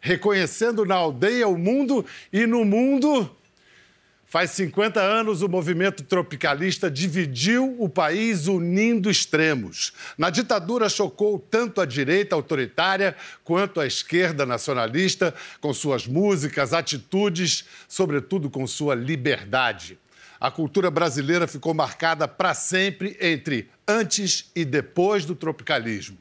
reconhecendo 0.00 0.84
na 0.84 0.94
aldeia 0.94 1.48
o 1.48 1.58
mundo 1.58 2.06
e 2.32 2.46
no 2.46 2.64
mundo 2.64 3.28
Faz 4.30 4.52
50 4.52 5.00
anos 5.00 5.42
o 5.42 5.48
movimento 5.48 6.04
tropicalista 6.04 6.88
dividiu 6.88 7.74
o 7.80 7.88
país 7.88 8.46
unindo 8.46 9.10
extremos. 9.10 9.92
Na 10.16 10.30
ditadura 10.30 10.88
chocou 10.88 11.36
tanto 11.36 11.80
a 11.80 11.84
direita 11.84 12.36
autoritária 12.36 13.16
quanto 13.42 13.80
a 13.80 13.86
esquerda 13.88 14.46
nacionalista 14.46 15.34
com 15.60 15.74
suas 15.74 16.06
músicas, 16.06 16.72
atitudes, 16.72 17.64
sobretudo 17.88 18.48
com 18.48 18.64
sua 18.68 18.94
liberdade. 18.94 19.98
A 20.38 20.48
cultura 20.48 20.92
brasileira 20.92 21.48
ficou 21.48 21.74
marcada 21.74 22.28
para 22.28 22.54
sempre 22.54 23.16
entre 23.20 23.68
antes 23.84 24.48
e 24.54 24.64
depois 24.64 25.24
do 25.24 25.34
tropicalismo. 25.34 26.16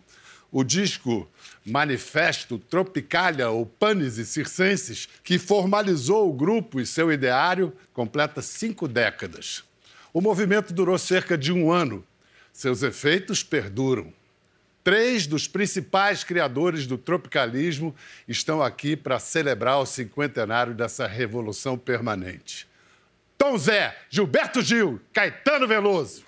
O 0.52 0.64
disco 0.64 1.30
Manifesto 1.70 2.58
Tropicália 2.58 3.50
ou 3.50 3.66
Panis 3.66 4.18
e 4.18 4.26
Circenses, 4.26 5.08
que 5.24 5.38
formalizou 5.38 6.30
o 6.30 6.34
grupo 6.34 6.80
e 6.80 6.86
seu 6.86 7.12
ideário, 7.12 7.74
completa 7.94 8.42
cinco 8.42 8.88
décadas. 8.88 9.64
O 10.12 10.22
movimento 10.22 10.74
durou 10.74 10.98
cerca 10.98 11.38
de 11.38 11.54
um 11.54 11.72
ano. 11.72 12.04
Seus 12.52 12.82
efeitos 12.82 13.44
perduram. 13.44 14.12
Três 14.84 15.28
dos 15.28 15.48
principais 15.48 16.24
criadores 16.24 16.88
do 16.88 16.98
tropicalismo 16.98 17.96
estão 18.28 18.62
aqui 18.62 18.96
para 18.96 19.20
celebrar 19.20 19.78
o 19.80 19.86
cinquentenário 19.86 20.74
dessa 20.74 21.06
revolução 21.06 21.78
permanente. 21.78 22.68
Tom 23.38 23.58
Zé, 23.58 23.96
Gilberto 24.10 24.62
Gil, 24.62 25.00
Caetano 25.14 25.68
Veloso. 25.68 26.24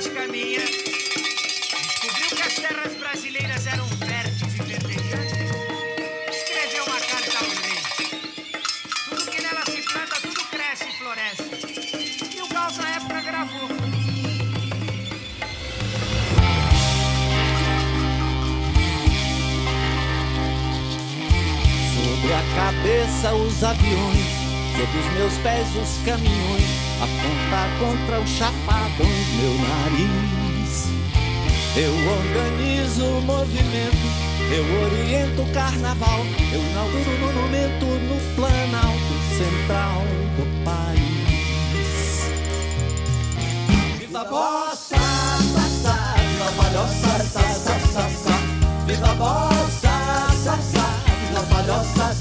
ginástica 0.00 0.26
descobriu 1.86 2.28
que 2.36 2.42
as 2.42 2.54
terras 2.54 2.94
brasileiras 2.94 3.66
eram 3.66 3.86
férteis 3.88 4.54
e 4.54 4.62
verdejantes, 4.62 5.50
escreveu 6.32 6.84
uma 6.84 7.00
carta 7.00 7.38
ao 7.38 7.44
rei. 7.44 7.78
Tudo 9.08 9.30
que 9.30 9.40
nela 9.40 9.64
se 9.66 9.82
planta, 9.82 10.20
tudo 10.20 10.44
cresce 10.50 10.88
e 10.88 10.98
floresce. 10.98 12.36
E 12.36 12.42
o 12.42 12.48
caos 12.48 12.76
na 12.76 12.88
época 12.90 13.20
gravou. 13.20 13.68
Sobre 21.94 22.32
a 22.32 22.42
cabeça 22.56 23.34
os 23.34 23.62
aviões, 23.62 24.26
sobre 24.76 24.98
os 24.98 25.12
meus 25.14 25.38
pés 25.38 25.68
os 25.76 26.04
caminhões 26.04 26.83
aponta 27.00 27.68
contra 27.78 28.20
os 28.20 28.30
chapadões 28.30 29.28
meu 29.36 29.54
nariz. 29.68 30.88
Eu 31.76 31.92
organizo 31.92 33.04
o 33.04 33.20
movimento, 33.22 34.06
eu 34.54 34.64
oriento 34.84 35.42
o 35.42 35.52
carnaval, 35.52 36.20
eu 36.52 36.60
inauguro 36.60 37.10
o 37.10 37.18
monumento 37.20 37.86
no 37.86 38.16
planalto 38.36 39.14
central 39.36 40.02
do 40.36 40.44
país. 40.64 42.30
Viva 43.98 44.24
bossa, 44.24 44.96
sa, 44.96 45.68
sa, 45.82 46.14
viva 46.16 46.44
a 46.44 46.52
palhoça, 46.52 47.24
sa, 47.24 47.42
sa, 47.42 47.78
sa, 47.80 48.08
sa. 48.08 48.36
Viva 48.86 49.14
bossa, 49.14 49.94
sa, 50.44 50.56
sa, 50.58 50.86
viva 51.26 51.40
a 51.40 51.42
palhoça, 51.42 52.13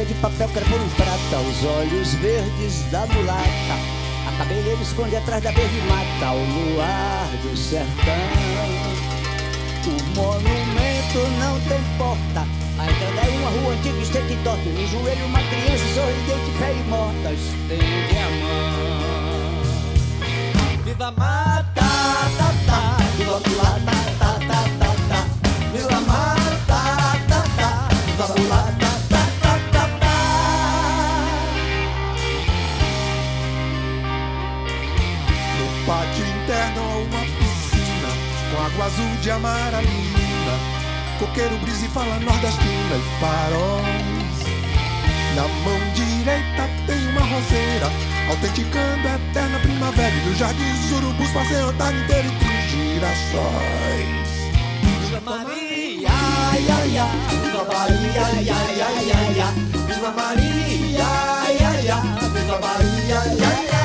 é 0.00 0.04
de 0.04 0.14
papel 0.14 0.48
crepom 0.48 0.76
em 0.76 0.88
prata, 0.90 1.38
os 1.48 1.64
olhos 1.64 2.12
verdes 2.14 2.82
da 2.90 3.06
mulata. 3.06 3.76
A 4.28 4.32
cabeleira 4.36 4.82
esconde 4.82 5.16
atrás 5.16 5.42
da 5.42 5.50
verde 5.52 5.80
mata, 5.88 6.32
o 6.32 6.44
luar 6.44 7.28
do 7.42 7.56
sertão. 7.56 7.86
O 9.86 9.90
monumento 10.14 11.18
não 11.38 11.58
tem 11.60 11.80
porta, 11.96 12.46
ainda 12.78 13.04
é 13.20 13.38
uma 13.38 13.48
rua 13.48 13.72
antiga, 13.72 13.98
estreita 14.02 14.32
e 14.32 14.36
torta. 14.44 14.68
No 14.68 14.86
joelho 14.86 15.26
uma 15.26 15.40
criança 15.40 15.84
sorridente, 15.94 16.50
fé 16.58 16.72
e 16.72 16.82
morta, 16.90 17.32
estende 17.32 18.18
a 18.18 18.30
mão. 18.42 19.62
Viva 20.84 21.10
mata, 21.12 21.72
ta, 21.74 22.52
ta, 22.66 22.96
viva 23.16 23.40
mulata, 23.48 23.96
ta, 24.18 24.32
ta, 24.46 24.62
ta, 24.78 24.90
ta. 25.08 25.20
Viva 25.72 26.00
mata, 26.00 26.35
água 39.26 39.26
azul 39.26 39.30
de 39.30 39.30
amaralina. 39.30 40.54
Coqueiro 41.18 41.58
brisa 41.58 41.86
e 41.86 41.88
fala 41.88 42.18
nordestina 42.20 42.96
e 42.96 43.20
faróis. 43.20 44.36
Na 45.34 45.42
mão 45.42 45.78
direita 45.94 46.68
tem 46.86 47.08
uma 47.08 47.20
roseira, 47.20 47.90
autenticando 48.30 49.08
a 49.08 49.14
eterna 49.16 49.58
primavera. 49.60 50.14
E 50.14 50.28
no 50.28 50.34
jardim 50.36 50.70
os 50.70 50.92
urubus 50.92 51.30
passeiam 51.30 51.70
a 51.70 51.72
tarde 51.74 51.98
inteira 52.00 52.28
entre 52.28 52.60
girassóis. 52.68 54.28
Viva 54.82 55.20
Maria, 55.24 56.08
ai, 56.08 56.66
ai, 56.70 56.98
ai. 56.98 57.10
Viva 57.30 57.64
Bahia, 57.64 58.26
ai, 58.26 58.48
ai, 58.48 58.80
ai, 58.80 59.12
ai, 59.12 59.40
ai. 59.40 59.54
Viva 59.86 60.10
Maria, 60.10 61.06
ai, 61.06 61.58
ai, 61.58 61.88
ai. 61.88 62.30
Viva 62.30 62.58
Bahia, 62.58 63.20
ai, 63.20 63.38
ai, 63.40 63.75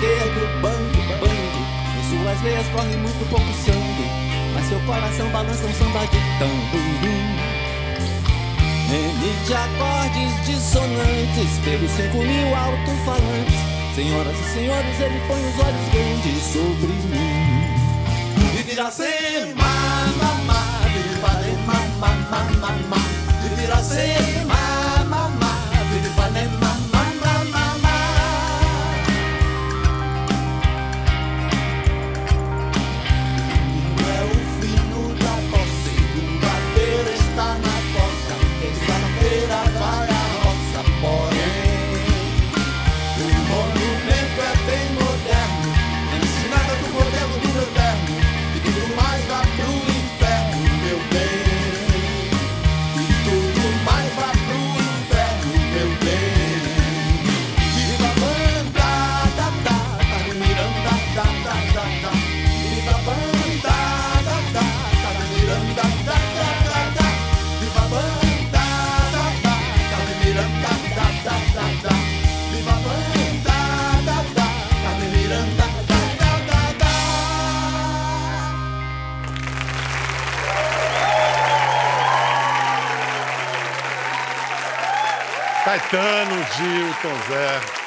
esquerdo, 0.00 0.40
bang, 0.62 0.92
bang. 1.20 1.52
Em 1.98 2.02
suas 2.08 2.40
veias 2.40 2.66
corre 2.68 2.96
muito 2.96 3.28
pouco 3.28 3.52
sangue, 3.64 4.08
mas 4.54 4.66
seu 4.66 4.80
coração 4.80 5.28
balança 5.28 5.66
um 5.66 5.74
samba 5.74 6.06
de. 6.06 6.20
N 8.90 9.46
de 9.46 9.54
acordes 9.54 10.46
dissonantes 10.46 11.58
pelos 11.64 11.90
cinco 11.92 12.18
mil 12.18 12.56
alto-falantes. 12.56 13.60
Senhoras 13.94 14.36
e 14.38 14.44
senhores, 14.54 15.00
ele 15.00 15.20
põe 15.28 15.40
os 15.40 15.58
olhos 15.58 15.88
grandes 15.92 16.42
sobre 16.44 16.92
mim. 17.10 17.66
Vive 18.56 18.72
Iracema, 18.72 19.89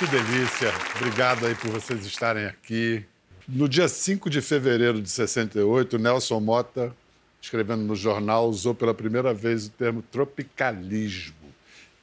que 0.03 0.11
delícia. 0.11 0.69
Obrigado 0.97 1.45
aí 1.45 1.55
por 1.55 1.69
vocês 1.69 2.05
estarem 2.05 2.45
aqui. 2.45 3.05
No 3.47 3.69
dia 3.69 3.87
5 3.87 4.29
de 4.29 4.41
fevereiro 4.41 5.01
de 5.01 5.09
68, 5.09 5.97
Nelson 5.97 6.39
Mota, 6.41 6.93
escrevendo 7.41 7.83
no 7.83 7.95
jornal, 7.95 8.49
usou 8.49 8.75
pela 8.75 8.93
primeira 8.93 9.33
vez 9.33 9.67
o 9.67 9.69
termo 9.69 10.01
tropicalismo, 10.01 11.35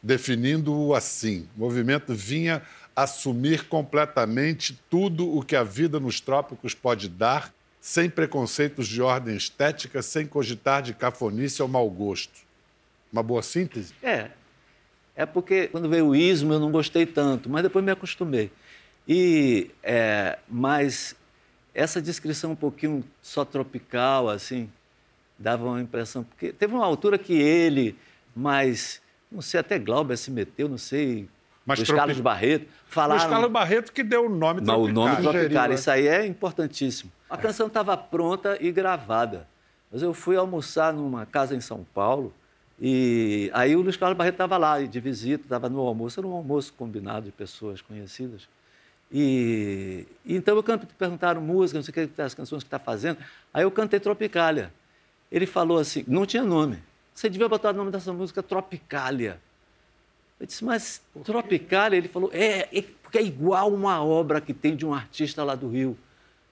definindo-o 0.02 0.94
assim: 0.94 1.46
o 1.56 1.60
movimento 1.60 2.14
vinha 2.14 2.62
assumir 2.96 3.66
completamente 3.66 4.80
tudo 4.88 5.36
o 5.36 5.42
que 5.42 5.56
a 5.56 5.62
vida 5.62 6.00
nos 6.00 6.20
trópicos 6.20 6.74
pode 6.74 7.08
dar, 7.08 7.52
sem 7.80 8.08
preconceitos 8.08 8.88
de 8.88 9.02
ordem 9.02 9.36
estética, 9.36 10.00
sem 10.00 10.26
cogitar 10.26 10.80
de 10.82 10.94
cafonice 10.94 11.60
ou 11.60 11.68
mau 11.68 11.88
gosto. 11.90 12.40
Uma 13.12 13.22
boa 13.22 13.42
síntese? 13.42 13.92
É. 14.02 14.30
É 15.20 15.26
porque 15.26 15.68
quando 15.68 15.86
veio 15.86 16.06
o 16.06 16.16
ismo 16.16 16.54
eu 16.54 16.58
não 16.58 16.70
gostei 16.70 17.04
tanto, 17.04 17.50
mas 17.50 17.62
depois 17.62 17.84
me 17.84 17.90
acostumei. 17.90 18.50
E, 19.06 19.70
é, 19.82 20.38
mas 20.48 21.14
essa 21.74 22.00
descrição 22.00 22.52
um 22.52 22.56
pouquinho 22.56 23.04
só 23.20 23.44
tropical, 23.44 24.30
assim, 24.30 24.70
dava 25.38 25.66
uma 25.66 25.78
impressão. 25.78 26.24
Porque 26.24 26.54
teve 26.54 26.72
uma 26.72 26.86
altura 26.86 27.18
que 27.18 27.34
ele, 27.34 27.98
mas 28.34 29.02
não 29.30 29.42
sei, 29.42 29.60
até 29.60 29.78
Glauber 29.78 30.16
se 30.16 30.30
meteu, 30.30 30.70
não 30.70 30.78
sei. 30.78 31.28
Mas 31.66 31.80
Luiz 31.80 31.88
tropi- 31.88 31.98
Carlos 32.00 32.20
Barreto, 32.20 32.66
falaram. 32.86 33.20
Luiz 33.20 33.30
Carlos 33.30 33.50
Barreto 33.52 33.92
que 33.92 34.02
deu 34.02 34.24
o 34.24 34.28
nome 34.30 34.62
Mas 34.64 34.74
o 34.74 34.88
nome 34.88 35.16
Tropicália, 35.16 35.74
é. 35.74 35.76
isso 35.76 35.90
aí 35.90 36.08
é 36.08 36.24
importantíssimo. 36.24 37.12
A 37.28 37.36
canção 37.36 37.66
estava 37.66 37.94
pronta 37.94 38.56
e 38.58 38.72
gravada. 38.72 39.46
Mas 39.92 40.00
eu 40.00 40.14
fui 40.14 40.36
almoçar 40.36 40.94
numa 40.94 41.26
casa 41.26 41.54
em 41.54 41.60
São 41.60 41.84
Paulo 41.92 42.32
e 42.80 43.50
aí 43.52 43.76
o 43.76 43.82
Luiz 43.82 43.96
Carlos 43.96 44.16
Barreto 44.16 44.34
estava 44.34 44.56
lá, 44.56 44.80
de 44.80 45.00
visita, 45.00 45.44
estava 45.44 45.68
no 45.68 45.80
almoço, 45.80 46.18
era 46.18 46.26
um 46.26 46.32
almoço 46.32 46.72
combinado 46.72 47.26
de 47.26 47.32
pessoas 47.32 47.82
conhecidas. 47.82 48.48
E, 49.12 50.06
e 50.24 50.34
então 50.34 50.56
eu 50.56 50.62
canto, 50.62 50.86
perguntaram 50.94 51.42
música, 51.42 51.78
não 51.78 51.82
sei 51.82 52.04
o 52.04 52.08
que, 52.08 52.22
as 52.22 52.32
canções 52.32 52.62
que 52.62 52.68
está 52.68 52.78
fazendo. 52.78 53.18
Aí 53.52 53.64
eu 53.64 53.70
cantei 53.70 54.00
Tropicália. 54.00 54.72
Ele 55.30 55.46
falou 55.46 55.78
assim, 55.78 56.04
não 56.08 56.24
tinha 56.24 56.42
nome. 56.42 56.78
Você 57.12 57.28
devia 57.28 57.48
botar 57.48 57.70
o 57.70 57.72
nome 57.74 57.90
dessa 57.90 58.14
música 58.14 58.42
Tropicália. 58.42 59.38
Eu 60.38 60.46
disse, 60.46 60.64
mas 60.64 61.02
Tropicália, 61.22 61.98
ele 61.98 62.08
falou, 62.08 62.30
é, 62.32 62.66
é 62.76 62.82
porque 63.02 63.18
é 63.18 63.22
igual 63.22 63.70
uma 63.74 64.02
obra 64.02 64.40
que 64.40 64.54
tem 64.54 64.74
de 64.74 64.86
um 64.86 64.94
artista 64.94 65.44
lá 65.44 65.54
do 65.54 65.68
Rio, 65.68 65.98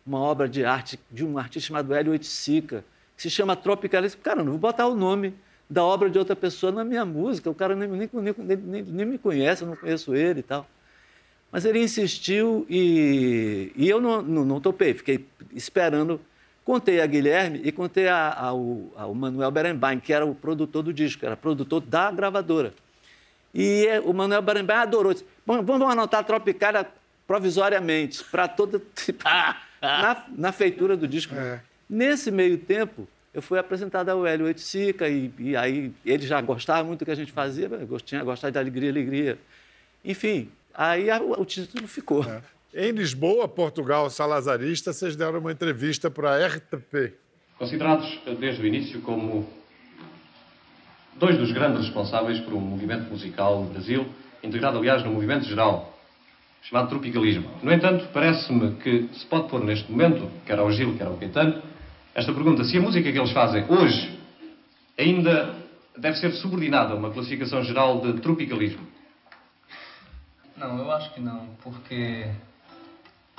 uma 0.04 0.18
obra 0.18 0.46
de 0.46 0.62
arte 0.62 1.00
de 1.10 1.24
um 1.24 1.38
artista 1.38 1.68
chamado 1.68 1.94
Hélio 1.94 2.12
Oiticica, 2.12 2.84
que 3.16 3.22
se 3.22 3.30
chama 3.30 3.56
Tropicália. 3.56 4.04
Eu 4.04 4.10
disse, 4.10 4.18
cara, 4.18 4.42
não 4.42 4.52
vou 4.52 4.58
botar 4.58 4.86
o 4.88 4.94
nome 4.94 5.34
da 5.68 5.84
obra 5.84 6.08
de 6.08 6.18
outra 6.18 6.34
pessoa 6.34 6.72
na 6.72 6.84
minha 6.84 7.04
música, 7.04 7.50
o 7.50 7.54
cara 7.54 7.74
nem, 7.76 7.88
nem, 7.88 8.08
nem, 8.38 8.82
nem, 8.82 9.06
me 9.06 9.18
conhece, 9.18 9.62
eu 9.62 9.68
não 9.68 9.76
conheço 9.76 10.14
ele 10.14 10.40
e 10.40 10.42
tal. 10.42 10.66
Mas 11.52 11.64
ele 11.64 11.82
insistiu 11.82 12.66
e, 12.68 13.72
e 13.76 13.88
eu 13.88 14.00
não, 14.00 14.22
não, 14.22 14.44
não 14.44 14.60
topei, 14.60 14.94
fiquei 14.94 15.26
esperando. 15.54 16.20
Contei 16.64 17.00
a 17.00 17.06
Guilherme 17.06 17.62
e 17.64 17.72
contei 17.72 18.08
a- 18.08 18.34
ao, 18.34 18.92
ao 18.94 19.14
Manuel 19.14 19.50
Berenbaim, 19.50 19.98
que 19.98 20.12
era 20.12 20.26
o 20.26 20.34
produtor 20.34 20.82
do 20.82 20.92
disco, 20.92 21.24
era 21.24 21.36
produtor 21.36 21.80
da 21.80 22.10
gravadora. 22.10 22.74
E 23.54 23.86
é, 23.86 24.00
o 24.00 24.12
Manuel 24.12 24.42
Barenbaim 24.42 24.76
adorou. 24.76 25.14
Disse, 25.14 25.24
"Bom, 25.46 25.62
vamos 25.62 25.88
anotar 25.90 26.22
Tropicália 26.24 26.86
provisoriamente, 27.26 28.22
para 28.24 28.46
toda. 28.48 28.80
na, 29.80 30.24
na 30.36 30.52
feitura 30.52 30.96
do 30.96 31.06
disco. 31.08 31.34
Nesse 31.88 32.30
meio 32.30 32.58
tempo, 32.58 33.08
eu 33.38 33.42
fui 33.42 33.58
apresentado 33.58 34.08
ao 34.08 34.26
Hélio 34.26 34.46
Oiticica, 34.46 35.08
e, 35.08 35.30
e 35.38 35.56
aí 35.56 35.92
ele 36.04 36.26
já 36.26 36.40
gostava 36.40 36.82
muito 36.84 37.00
do 37.00 37.04
que 37.04 37.10
a 37.10 37.14
gente 37.14 37.30
fazia, 37.32 37.70
tinha 38.04 38.22
gostado 38.24 38.52
de 38.52 38.58
Alegria, 38.58 38.90
Alegria. 38.90 39.38
Enfim, 40.04 40.50
aí 40.74 41.08
a- 41.10 41.20
o 41.22 41.44
título 41.44 41.86
ficou. 41.86 42.24
Em 42.74 42.90
Lisboa, 42.90 43.46
Portugal, 43.48 44.10
Salazarista, 44.10 44.92
vocês 44.92 45.14
deram 45.16 45.38
uma 45.38 45.52
entrevista 45.52 46.10
para 46.10 46.30
a 46.34 46.46
RTP. 46.46 47.14
Considerados 47.58 48.20
desde 48.38 48.60
o 48.62 48.66
início 48.66 49.00
como 49.02 49.48
dois 51.16 51.36
dos 51.38 51.50
grandes 51.52 51.84
responsáveis 51.86 52.40
por 52.40 52.54
um 52.54 52.60
movimento 52.60 53.08
musical 53.10 53.62
no 53.64 53.70
Brasil, 53.70 54.06
integrado, 54.42 54.78
aliás, 54.78 55.02
no 55.04 55.10
movimento 55.12 55.44
geral, 55.46 55.98
chamado 56.62 56.88
tropicalismo. 56.88 57.50
No 57.62 57.72
entanto, 57.72 58.06
parece-me 58.12 58.72
que 58.76 59.08
se 59.14 59.26
pode 59.26 59.48
pôr 59.48 59.64
neste 59.64 59.90
momento, 59.90 60.30
quer 60.46 60.58
ao 60.58 60.70
Gil, 60.70 60.96
quer 60.96 61.06
ao 61.06 61.16
Caetano, 61.16 61.62
esta 62.18 62.32
pergunta: 62.32 62.64
se 62.64 62.76
a 62.76 62.80
música 62.80 63.10
que 63.10 63.18
eles 63.18 63.30
fazem 63.32 63.64
hoje 63.68 64.18
ainda 64.98 65.54
deve 65.96 66.16
ser 66.18 66.32
subordinada 66.32 66.92
a 66.92 66.96
uma 66.96 67.10
classificação 67.10 67.62
geral 67.62 68.00
de 68.00 68.14
tropicalismo. 68.20 68.86
Não, 70.56 70.78
eu 70.78 70.90
acho 70.90 71.12
que 71.14 71.20
não, 71.20 71.50
porque 71.62 72.26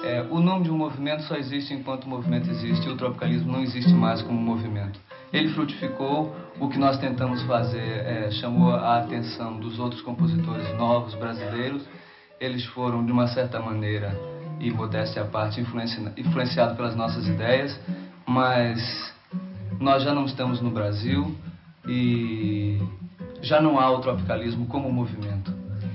é, 0.01 0.25
o 0.29 0.39
nome 0.39 0.63
de 0.63 0.71
um 0.71 0.77
movimento 0.77 1.23
só 1.23 1.35
existe 1.35 1.73
enquanto 1.73 2.05
o 2.05 2.09
movimento 2.09 2.49
existe 2.49 2.87
e 2.87 2.89
o 2.89 2.95
tropicalismo 2.95 3.51
não 3.51 3.61
existe 3.61 3.93
mais 3.93 4.21
como 4.21 4.39
movimento. 4.39 4.99
Ele 5.31 5.49
frutificou, 5.49 6.33
o 6.59 6.69
que 6.69 6.77
nós 6.77 6.97
tentamos 6.97 7.41
fazer 7.43 8.05
é, 8.05 8.31
chamou 8.31 8.73
a 8.73 8.97
atenção 8.97 9.59
dos 9.59 9.77
outros 9.77 10.01
compositores 10.01 10.73
novos 10.77 11.13
brasileiros. 11.15 11.83
Eles 12.39 12.63
foram, 12.67 13.05
de 13.05 13.11
uma 13.11 13.27
certa 13.27 13.59
maneira, 13.59 14.17
e 14.59 14.71
modéstia 14.71 15.21
à 15.21 15.25
parte, 15.25 15.59
influenci- 15.59 16.11
influenciados 16.17 16.75
pelas 16.75 16.95
nossas 16.95 17.27
ideias, 17.27 17.77
mas 18.29 19.11
nós 19.79 20.03
já 20.03 20.13
não 20.13 20.25
estamos 20.25 20.61
no 20.61 20.69
Brasil 20.69 21.35
e 21.87 22.79
já 23.41 23.59
não 23.59 23.79
há 23.79 23.89
o 23.89 24.01
tropicalismo 24.01 24.67
como 24.67 24.91
movimento. 24.91 25.51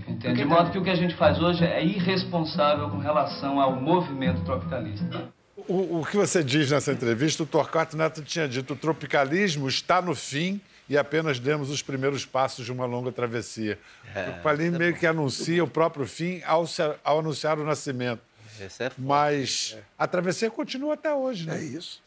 Entende? 0.09 0.35
De 0.35 0.45
modo 0.45 0.73
que 0.73 0.79
o 0.79 0.83
que 0.83 0.91
a 0.91 0.97
gente 0.97 1.15
faz 1.15 1.41
hoje 1.41 1.65
é 1.65 1.85
irresponsável 1.85 2.91
com 2.91 2.99
relação 2.99 3.61
ao 3.61 3.81
movimento 3.81 4.43
tropicalista. 4.43 5.33
O, 5.69 6.01
o 6.01 6.05
que 6.05 6.17
você 6.17 6.43
diz 6.43 6.73
nessa 6.73 6.93
entrevista, 6.93 7.45
o 7.45 7.47
Torquato 7.47 7.97
Neto 7.97 8.21
tinha 8.21 8.49
dito, 8.49 8.75
o 8.75 8.77
tropicalismo 8.77 9.69
está 9.69 10.03
no 10.03 10.15
fim 10.15 10.61
e 10.89 10.99
apenas 10.99 11.39
demos 11.39 11.71
os 11.71 11.83
primeiros 11.83 12.27
passos 12.27 12.65
de 12.65 12.73
uma 12.73 12.85
longa 12.85 13.13
travessia. 13.13 13.79
É, 14.13 14.23
o 14.23 14.25
Tropicalismo 14.25 14.79
meio 14.79 14.95
que 14.97 15.07
anuncia 15.07 15.63
o 15.63 15.69
próprio 15.69 16.05
fim 16.05 16.43
ao, 16.45 16.65
ao 17.05 17.21
anunciar 17.21 17.61
o 17.61 17.65
nascimento. 17.65 18.21
É 18.61 18.91
Mas 18.99 19.77
a 19.97 20.07
travessia 20.07 20.51
continua 20.51 20.95
até 20.95 21.13
hoje, 21.15 21.47
né? 21.47 21.59
É 21.59 21.63
isso. 21.63 22.03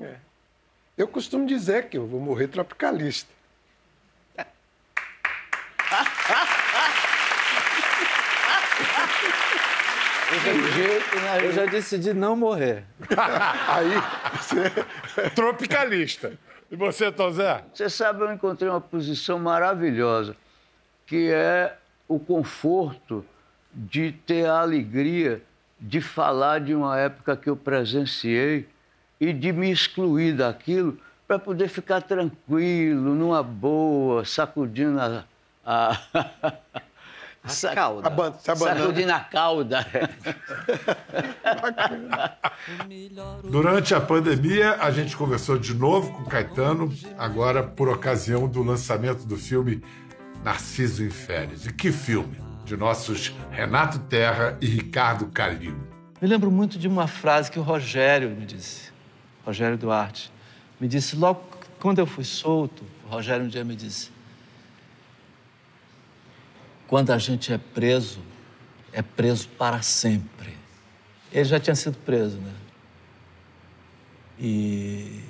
É. 0.00 0.16
Eu 0.96 1.08
costumo 1.08 1.46
dizer 1.46 1.88
que 1.88 1.96
eu 1.96 2.06
vou 2.06 2.20
morrer 2.20 2.48
tropicalista. 2.48 3.34
Eu 11.42 11.52
já 11.52 11.66
decidi 11.66 12.12
não 12.12 12.34
morrer. 12.36 12.84
Aí, 13.68 15.30
Tropicalista. 15.34 16.38
E 16.70 16.76
você, 16.76 17.12
Tom 17.12 17.30
Zé? 17.30 17.64
Você 17.72 17.88
sabe, 17.88 18.22
eu 18.22 18.32
encontrei 18.32 18.68
uma 18.68 18.80
posição 18.80 19.38
maravilhosa, 19.38 20.36
que 21.06 21.30
é 21.30 21.76
o 22.08 22.18
conforto 22.18 23.24
de 23.72 24.12
ter 24.12 24.46
a 24.46 24.60
alegria 24.60 25.42
de 25.78 26.00
falar 26.00 26.60
de 26.60 26.74
uma 26.74 26.98
época 26.98 27.36
que 27.36 27.48
eu 27.48 27.56
presenciei 27.56 28.66
e 29.20 29.32
de 29.32 29.52
me 29.52 29.70
excluir 29.70 30.34
daquilo 30.36 30.98
para 31.26 31.38
poder 31.38 31.68
ficar 31.68 32.02
tranquilo, 32.02 33.14
numa 33.14 33.42
boa, 33.42 34.24
sacudindo 34.24 35.00
a. 35.00 35.24
a... 35.64 36.52
Sa- 37.46 37.74
cauda. 37.74 38.08
Abanando. 38.08 38.38
Sacudindo 38.40 39.12
a 39.12 39.20
cauda. 39.20 39.86
Durante 43.44 43.94
a 43.94 44.00
pandemia, 44.00 44.74
a 44.80 44.90
gente 44.90 45.16
conversou 45.16 45.56
de 45.56 45.72
novo 45.72 46.12
com 46.12 46.22
o 46.22 46.26
Caetano, 46.26 46.92
agora 47.16 47.62
por 47.62 47.88
ocasião 47.88 48.48
do 48.48 48.62
lançamento 48.62 49.24
do 49.24 49.36
filme 49.36 49.80
Narciso 50.42 51.04
em 51.04 51.10
Férias. 51.10 51.66
E 51.66 51.72
que 51.72 51.92
filme? 51.92 52.36
De 52.64 52.76
nossos 52.76 53.32
Renato 53.50 54.00
Terra 54.00 54.56
e 54.60 54.66
Ricardo 54.66 55.26
Calil. 55.26 55.76
Me 56.20 56.26
lembro 56.26 56.50
muito 56.50 56.78
de 56.78 56.88
uma 56.88 57.06
frase 57.06 57.50
que 57.50 57.58
o 57.60 57.62
Rogério 57.62 58.28
me 58.30 58.44
disse, 58.44 58.90
Rogério 59.46 59.78
Duarte, 59.78 60.32
me 60.80 60.88
disse 60.88 61.14
logo 61.14 61.40
quando 61.78 62.00
eu 62.00 62.06
fui 62.06 62.24
solto, 62.24 62.84
o 63.04 63.08
Rogério 63.08 63.46
um 63.46 63.48
dia 63.48 63.62
me 63.62 63.76
disse: 63.76 64.10
quando 66.88 67.12
a 67.12 67.18
gente 67.18 67.52
é 67.52 67.58
preso, 67.58 68.20
é 68.92 69.02
preso 69.02 69.48
para 69.50 69.80
sempre. 69.82 70.56
Ele 71.30 71.44
já 71.44 71.60
tinha 71.60 71.76
sido 71.76 71.96
preso, 71.98 72.38
né? 72.38 72.52
E 74.38 75.22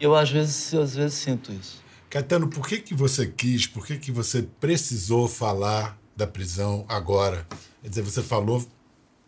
eu 0.00 0.14
às 0.14 0.30
vezes, 0.30 0.72
às 0.74 0.94
vezes 0.94 1.14
sinto 1.14 1.52
isso. 1.52 1.82
Caetano, 2.08 2.48
por 2.48 2.66
que, 2.66 2.78
que 2.78 2.94
você 2.94 3.26
quis, 3.26 3.66
por 3.66 3.84
que, 3.84 3.98
que 3.98 4.12
você 4.12 4.42
precisou 4.60 5.28
falar 5.28 5.98
da 6.16 6.26
prisão 6.26 6.86
agora? 6.88 7.46
Quer 7.82 7.88
dizer, 7.88 8.02
você 8.02 8.22
falou 8.22 8.66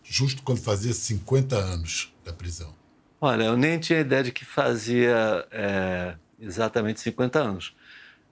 justo 0.02 0.42
quando 0.42 0.60
fazia 0.60 0.94
50 0.94 1.56
anos 1.56 2.14
da 2.24 2.32
prisão. 2.32 2.79
Olha, 3.20 3.44
eu 3.44 3.56
nem 3.56 3.78
tinha 3.78 4.00
ideia 4.00 4.22
de 4.22 4.32
que 4.32 4.46
fazia 4.46 5.46
é, 5.50 6.14
exatamente 6.40 7.00
50 7.00 7.38
anos. 7.38 7.76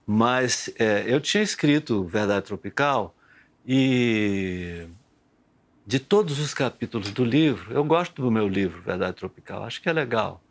Mas 0.07 0.73
é, 0.79 1.05
eu 1.07 1.21
tinha 1.21 1.43
escrito 1.43 2.05
Verdade 2.05 2.47
Tropical 2.47 3.15
e 3.67 4.87
de 5.87 5.99
todos 5.99 6.39
os 6.39 6.55
capítulos 6.55 7.11
do 7.11 7.25
livro, 7.25 7.73
eu 7.75 7.85
gosto 7.85 8.23
do 8.23 8.31
meu 8.31 8.49
livro 8.49 8.81
Verdade 8.81 9.17
Tropical, 9.17 9.65
acho 9.65 9.83
que 9.83 9.91
é 9.91 9.93
legal. 9.93 10.43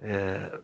É, 0.00 0.60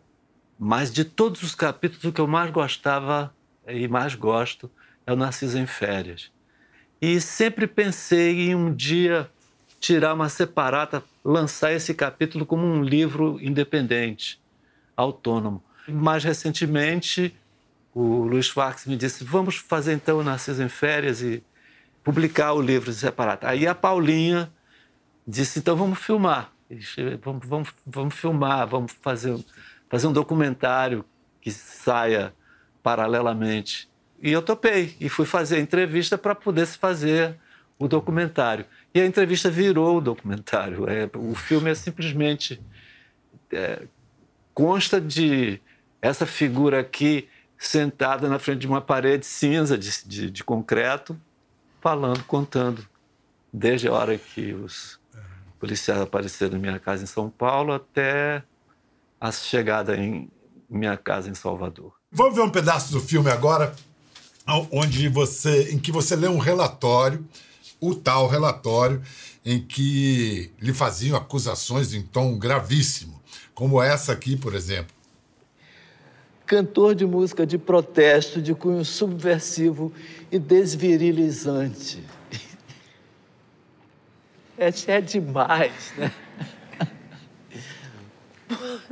mas 0.59 0.91
de 0.91 1.03
todos 1.03 1.41
os 1.41 1.55
capítulos, 1.55 2.03
o 2.03 2.11
que 2.11 2.21
eu 2.21 2.27
mais 2.27 2.51
gostava 2.51 3.33
e 3.67 3.87
mais 3.87 4.13
gosto 4.13 4.69
é 5.05 5.13
o 5.13 5.15
Narciso 5.15 5.57
em 5.57 5.65
Férias. 5.65 6.31
E 7.01 7.19
sempre 7.21 7.65
pensei 7.65 8.49
em 8.49 8.55
um 8.55 8.73
dia 8.73 9.29
tirar 9.79 10.13
uma 10.13 10.29
separata, 10.29 11.03
lançar 11.23 11.73
esse 11.73 11.93
capítulo 11.93 12.45
como 12.45 12.65
um 12.65 12.83
livro 12.83 13.39
independente, 13.41 14.39
autônomo. 14.95 15.63
Mais 15.87 16.23
recentemente, 16.23 17.35
o 17.93 18.23
Luiz 18.23 18.49
Fax 18.49 18.85
me 18.85 18.95
disse: 18.95 19.23
vamos 19.23 19.55
fazer 19.55 19.93
então 19.93 20.19
o 20.19 20.23
Narciso 20.23 20.61
em 20.61 20.69
Férias 20.69 21.21
e 21.21 21.43
publicar 22.03 22.53
o 22.53 22.61
livro 22.61 22.91
separado. 22.91 23.47
Aí 23.47 23.65
a 23.67 23.73
Paulinha 23.73 24.51
disse: 25.25 25.59
então 25.59 25.75
vamos 25.75 25.99
filmar, 25.99 26.51
vamos, 27.21 27.47
vamos, 27.47 27.69
vamos 27.85 28.15
filmar, 28.15 28.67
vamos 28.67 28.91
fazer, 29.01 29.37
fazer 29.89 30.07
um 30.07 30.13
documentário 30.13 31.05
que 31.41 31.51
saia 31.51 32.33
paralelamente. 32.83 33.89
E 34.21 34.31
eu 34.31 34.41
topei 34.41 34.95
e 34.99 35.09
fui 35.09 35.25
fazer 35.25 35.57
a 35.57 35.59
entrevista 35.59 36.17
para 36.17 36.33
poder 36.33 36.65
se 36.65 36.77
fazer 36.77 37.37
o 37.77 37.87
documentário. 37.87 38.65
E 38.97 39.01
a 39.01 39.05
entrevista 39.05 39.47
virou 39.47 39.97
o 39.97 40.01
documentário. 40.01 40.89
É, 40.89 41.07
o 41.15 41.35
filme 41.35 41.69
é 41.69 41.75
simplesmente 41.75 42.59
é, 43.51 43.83
consta 44.55 44.99
de 44.99 45.61
essa 46.01 46.25
figura 46.25 46.79
aqui 46.79 47.29
sentada 47.59 48.27
na 48.27 48.39
frente 48.39 48.61
de 48.61 48.67
uma 48.67 48.81
parede 48.81 49.23
cinza 49.23 49.77
de, 49.77 50.03
de, 50.03 50.31
de 50.31 50.43
concreto, 50.43 51.15
falando, 51.79 52.23
contando, 52.23 52.87
desde 53.53 53.87
a 53.87 53.93
hora 53.93 54.17
que 54.17 54.51
os 54.55 54.99
policiais 55.59 56.01
apareceram 56.01 56.53
na 56.53 56.57
minha 56.57 56.79
casa 56.79 57.03
em 57.03 57.07
São 57.07 57.29
Paulo 57.29 57.73
até 57.73 58.41
a 59.21 59.31
chegada 59.31 59.95
em 59.95 60.27
minha 60.67 60.97
casa 60.97 61.29
em 61.29 61.35
Salvador. 61.35 61.93
Vamos 62.11 62.33
ver 62.33 62.41
um 62.41 62.49
pedaço 62.49 62.91
do 62.91 62.99
filme 62.99 63.29
agora, 63.29 63.75
onde 64.71 65.07
você, 65.07 65.71
em 65.71 65.77
que 65.77 65.91
você 65.91 66.15
lê 66.15 66.27
um 66.27 66.39
relatório, 66.39 67.23
o 67.79 67.93
tal 67.93 68.27
relatório, 68.27 69.01
em 69.45 69.61
que 69.61 70.51
lhe 70.59 70.73
faziam 70.73 71.15
acusações 71.17 71.93
em 71.93 72.01
tom 72.01 72.37
gravíssimo, 72.37 73.21
como 73.53 73.81
essa 73.81 74.11
aqui, 74.11 74.35
por 74.35 74.53
exemplo. 74.53 74.95
Cantor 76.45 76.95
de 76.95 77.05
música 77.05 77.45
de 77.45 77.57
protesto 77.57 78.41
de 78.41 78.55
cunho 78.55 78.85
subversivo 78.85 79.91
e 80.31 80.39
desvirilizante. 80.39 82.03
É, 84.59 84.69
é 84.87 84.99
demais, 84.99 85.93
né? 85.95 86.11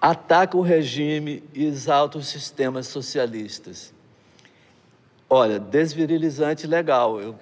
Ataca 0.00 0.56
o 0.56 0.60
regime 0.60 1.42
e 1.52 1.64
exalta 1.64 2.16
os 2.16 2.28
sistemas 2.28 2.86
socialistas. 2.86 3.92
Olha, 5.28 5.58
desvirilizante 5.58 6.64
legal, 6.64 7.20
eu, 7.20 7.34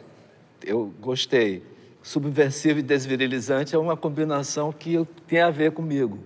eu 0.66 0.92
gostei. 1.00 1.62
Subversivo 2.03 2.81
e 2.81 2.83
desvirilizante 2.83 3.74
é 3.74 3.79
uma 3.79 3.96
combinação 3.96 4.70
que 4.72 5.07
tem 5.27 5.40
a 5.40 5.50
ver 5.50 5.72
comigo. 5.72 6.18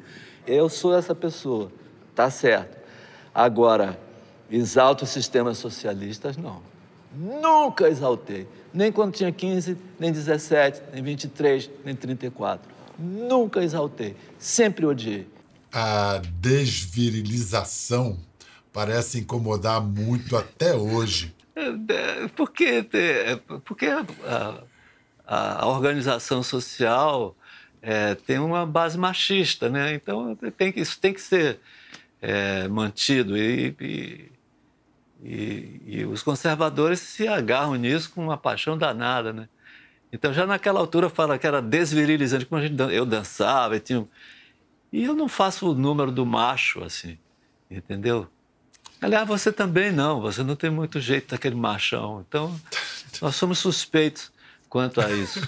Eu 0.47 0.69
sou 0.69 0.97
essa 0.97 1.15
pessoa, 1.15 1.71
tá 2.15 2.29
certo. 2.31 2.77
Agora, 3.33 3.99
exalto 4.51 5.07
sistemas 5.07 5.59
socialistas, 5.59 6.37
não. 6.37 6.61
Nunca 7.15 7.89
exaltei. 7.89 8.49
Nem 8.75 8.91
quando 8.91 9.15
tinha 9.15 9.31
15, 9.31 9.77
nem 9.99 10.11
17, 10.11 10.83
nem 10.93 11.03
23, 11.03 11.71
nem 11.85 11.95
34. 11.95 12.69
Nunca 12.99 13.63
exaltei. 13.63 14.17
Sempre 14.39 14.85
odiei. 14.85 15.27
A 15.73 16.21
desvirilização 16.41 18.19
parece 18.73 19.21
incomodar 19.21 19.81
muito 19.81 20.37
até 20.37 20.75
hoje. 20.75 21.35
É, 21.59 22.29
Porque, 22.29 22.87
é, 22.93 23.37
porque 23.65 23.87
a, 23.87 24.05
a- 25.27 25.63
a 25.63 25.67
organização 25.67 26.43
social 26.43 27.37
é, 27.83 28.15
tem 28.15 28.39
uma 28.39 28.65
base 28.67 28.97
machista, 28.99 29.69
né? 29.69 29.95
Então 29.95 30.35
tem 30.57 30.73
que- 30.73 30.81
isso 30.81 30.99
tem 31.01 31.13
que 31.13 31.21
ser 31.21 31.59
é, 32.21 32.67
mantido 32.69 33.37
e, 33.37 33.75
e- 33.81 34.33
e- 35.23 35.81
e 35.87 36.05
os 36.05 36.23
conservadores 36.23 37.01
se 37.01 37.29
agarram 37.29 37.75
nisso 37.77 38.11
com 38.13 38.23
uma 38.25 38.37
paixão 38.37 38.77
danada, 38.79 39.33
né? 39.33 39.49
Então 40.13 40.33
já 40.33 40.47
naquela 40.47 40.81
altura 40.81 41.09
fala 41.11 41.39
que 41.39 41.47
era 41.47 41.61
desvirilizante, 41.63 42.47
como 42.47 42.61
a 42.61 42.67
gente 42.67 42.81
eu 42.95 43.05
dançava 43.07 43.77
e 43.77 43.81
tinha 43.81 44.07
e 44.93 45.05
eu 45.05 45.15
não 45.15 45.29
faço 45.29 45.71
o 45.71 45.75
número 45.75 46.11
do 46.11 46.25
macho 46.25 46.83
assim, 46.83 47.19
entendeu? 47.71 48.27
Aliás, 49.01 49.27
você 49.27 49.53
também 49.53 49.93
não, 49.93 50.21
você 50.21 50.43
não 50.43 50.57
tem 50.57 50.71
muito 50.71 51.01
jeito 51.01 51.31
daquele 51.31 51.55
machão. 51.55 52.25
Então, 52.27 52.59
nós 53.23 53.37
somos 53.37 53.59
suspeitos 53.59 54.33
quanto 54.69 55.01
a 55.01 55.11
isso. 55.13 55.41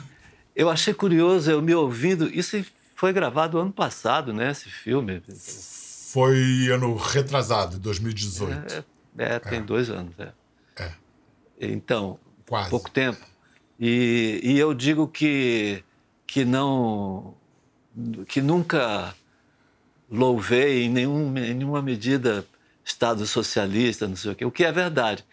Eu 0.54 0.68
achei 0.68 0.92
curioso, 0.92 1.50
eu 1.50 1.62
me 1.62 1.74
ouvindo, 1.74 2.28
isso 2.28 2.62
foi 2.94 3.12
gravado 3.12 3.58
ano 3.58 3.72
passado, 3.72 4.32
né, 4.32 4.50
esse 4.50 4.68
filme. 4.68 5.22
Foi 6.12 6.68
ano 6.70 6.94
retrasado, 6.96 7.78
2018. 7.78 8.84
É, 9.18 9.34
é, 9.34 9.38
tem 9.38 9.62
dois 9.62 9.90
anos, 9.90 10.12
é. 10.18 10.32
É. 10.76 10.92
Então, 11.60 12.18
Quase. 12.46 12.70
pouco 12.70 12.90
tempo. 12.90 13.24
E, 13.78 14.40
e 14.42 14.58
eu 14.58 14.74
digo 14.74 15.08
que, 15.08 15.82
que 16.26 16.44
não... 16.44 17.34
que 18.28 18.42
nunca 18.42 19.14
louvei 20.10 20.84
em, 20.84 20.90
nenhum, 20.90 21.36
em 21.38 21.54
nenhuma 21.54 21.80
medida 21.80 22.44
Estado 22.90 23.26
socialista, 23.26 24.06
não 24.06 24.16
sei 24.16 24.32
o 24.32 24.34
quê, 24.34 24.44
o 24.44 24.50
que 24.50 24.64
é 24.64 24.72
verdade. 24.72 25.24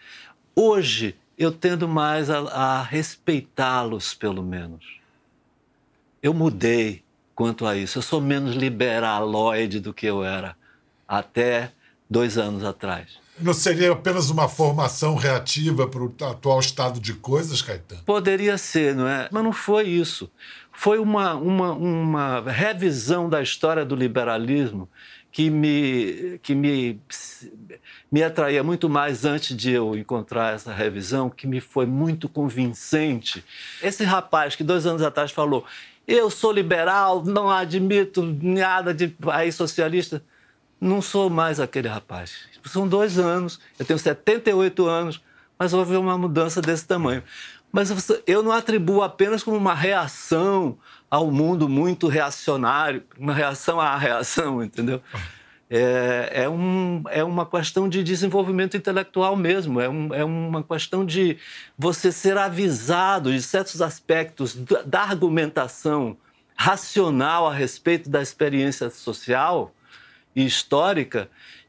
Hoje, 0.54 1.16
eu 1.36 1.52
tendo 1.52 1.86
mais 1.88 2.30
a, 2.30 2.38
a 2.38 2.82
respeitá-los, 2.82 4.14
pelo 4.14 4.42
menos. 4.42 4.98
Eu 6.22 6.34
mudei 6.34 7.02
quanto 7.34 7.66
a 7.66 7.76
isso. 7.76 7.98
Eu 7.98 8.02
sou 8.02 8.20
menos 8.20 8.56
liberaloide 8.56 9.78
do 9.78 9.94
que 9.94 10.06
eu 10.06 10.24
era 10.24 10.56
até 11.06 11.72
dois 12.10 12.36
anos 12.36 12.64
atrás. 12.64 13.18
Não 13.40 13.54
seria 13.54 13.92
apenas 13.92 14.30
uma 14.30 14.48
formação 14.48 15.14
reativa 15.14 15.86
para 15.86 16.02
o 16.02 16.12
atual 16.28 16.58
estado 16.58 16.98
de 16.98 17.14
coisas, 17.14 17.62
Caetano? 17.62 18.02
Poderia 18.02 18.58
ser, 18.58 18.96
não 18.96 19.06
é? 19.06 19.28
Mas 19.30 19.44
não 19.44 19.52
foi 19.52 19.84
isso. 19.84 20.28
Foi 20.80 21.00
uma, 21.00 21.34
uma, 21.34 21.72
uma 21.72 22.40
revisão 22.40 23.28
da 23.28 23.42
história 23.42 23.84
do 23.84 23.96
liberalismo 23.96 24.88
que 25.32 25.50
me, 25.50 26.38
que 26.40 26.54
me, 26.54 27.00
me 28.12 28.22
atraía 28.22 28.62
muito 28.62 28.88
mais 28.88 29.24
antes 29.24 29.56
de 29.56 29.72
eu 29.72 29.96
encontrar 29.96 30.54
essa 30.54 30.72
revisão, 30.72 31.28
que 31.28 31.48
me 31.48 31.60
foi 31.60 31.84
muito 31.84 32.28
convincente. 32.28 33.44
Esse 33.82 34.04
rapaz 34.04 34.54
que 34.54 34.62
dois 34.62 34.86
anos 34.86 35.02
atrás 35.02 35.32
falou: 35.32 35.64
Eu 36.06 36.30
sou 36.30 36.52
liberal, 36.52 37.24
não 37.24 37.50
admito 37.50 38.22
nada 38.40 38.94
de 38.94 39.08
país 39.08 39.56
socialista. 39.56 40.22
Não 40.80 41.02
sou 41.02 41.28
mais 41.28 41.58
aquele 41.58 41.88
rapaz. 41.88 42.36
São 42.66 42.86
dois 42.86 43.18
anos, 43.18 43.58
eu 43.80 43.84
tenho 43.84 43.98
78 43.98 44.86
anos, 44.86 45.20
mas 45.58 45.72
houve 45.72 45.96
uma 45.96 46.16
mudança 46.16 46.62
desse 46.62 46.86
tamanho. 46.86 47.24
Mas 47.70 47.90
eu 48.26 48.42
não 48.42 48.52
atribuo 48.52 49.02
apenas 49.02 49.42
como 49.42 49.56
uma 49.56 49.74
reação 49.74 50.78
ao 51.10 51.30
mundo 51.30 51.68
muito 51.68 52.08
reacionário, 52.08 53.02
uma 53.18 53.34
reação 53.34 53.80
à 53.80 53.96
reação, 53.96 54.62
entendeu? 54.62 55.02
É, 55.70 56.30
é, 56.44 56.48
um, 56.48 57.02
é 57.10 57.22
uma 57.22 57.44
questão 57.44 57.90
de 57.90 58.02
desenvolvimento 58.02 58.74
intelectual 58.74 59.36
mesmo, 59.36 59.80
é, 59.82 59.88
um, 59.88 60.14
é 60.14 60.24
uma 60.24 60.62
questão 60.62 61.04
de 61.04 61.36
você 61.76 62.10
ser 62.10 62.38
avisado 62.38 63.30
de 63.30 63.42
certos 63.42 63.82
aspectos 63.82 64.54
da, 64.54 64.80
da 64.80 65.02
argumentação 65.02 66.16
racional 66.56 67.46
a 67.46 67.52
respeito 67.52 68.08
da 68.08 68.22
experiência 68.22 68.88
social 68.88 69.74
e 70.34 70.44
histórica 70.46 71.28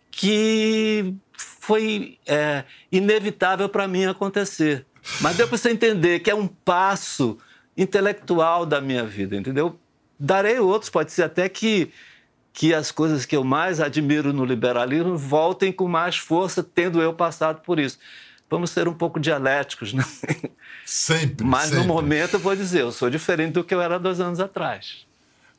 que 0.09 1.13
foi 1.33 2.17
é, 2.25 2.63
inevitável 2.91 3.67
para 3.67 3.87
mim 3.87 4.05
acontecer. 4.05 4.85
Mas 5.21 5.35
deu 5.35 5.47
para 5.47 5.57
você 5.57 5.69
entender 5.71 6.19
que 6.19 6.29
é 6.29 6.35
um 6.35 6.47
passo 6.47 7.37
intelectual 7.77 8.65
da 8.65 8.81
minha 8.81 9.05
vida, 9.05 9.35
entendeu? 9.35 9.79
Darei 10.19 10.59
outros, 10.59 10.89
pode 10.89 11.11
ser 11.11 11.23
até 11.23 11.47
que, 11.47 11.91
que 12.51 12.73
as 12.73 12.91
coisas 12.91 13.25
que 13.25 13.35
eu 13.35 13.43
mais 13.43 13.79
admiro 13.79 14.33
no 14.33 14.43
liberalismo 14.43 15.17
voltem 15.17 15.71
com 15.71 15.87
mais 15.87 16.17
força, 16.17 16.61
tendo 16.61 17.01
eu 17.01 17.13
passado 17.13 17.61
por 17.61 17.79
isso. 17.79 17.97
Vamos 18.49 18.71
ser 18.71 18.87
um 18.87 18.93
pouco 18.93 19.19
dialéticos, 19.19 19.93
né? 19.93 20.03
Sempre. 20.85 21.45
Mas 21.45 21.69
no 21.69 21.77
sempre. 21.77 21.87
momento 21.87 22.33
eu 22.33 22.39
vou 22.39 22.55
dizer, 22.55 22.81
eu 22.81 22.91
sou 22.91 23.09
diferente 23.09 23.53
do 23.53 23.63
que 23.63 23.73
eu 23.73 23.81
era 23.81 23.99
dois 23.99 24.19
anos 24.19 24.39
atrás. 24.39 25.05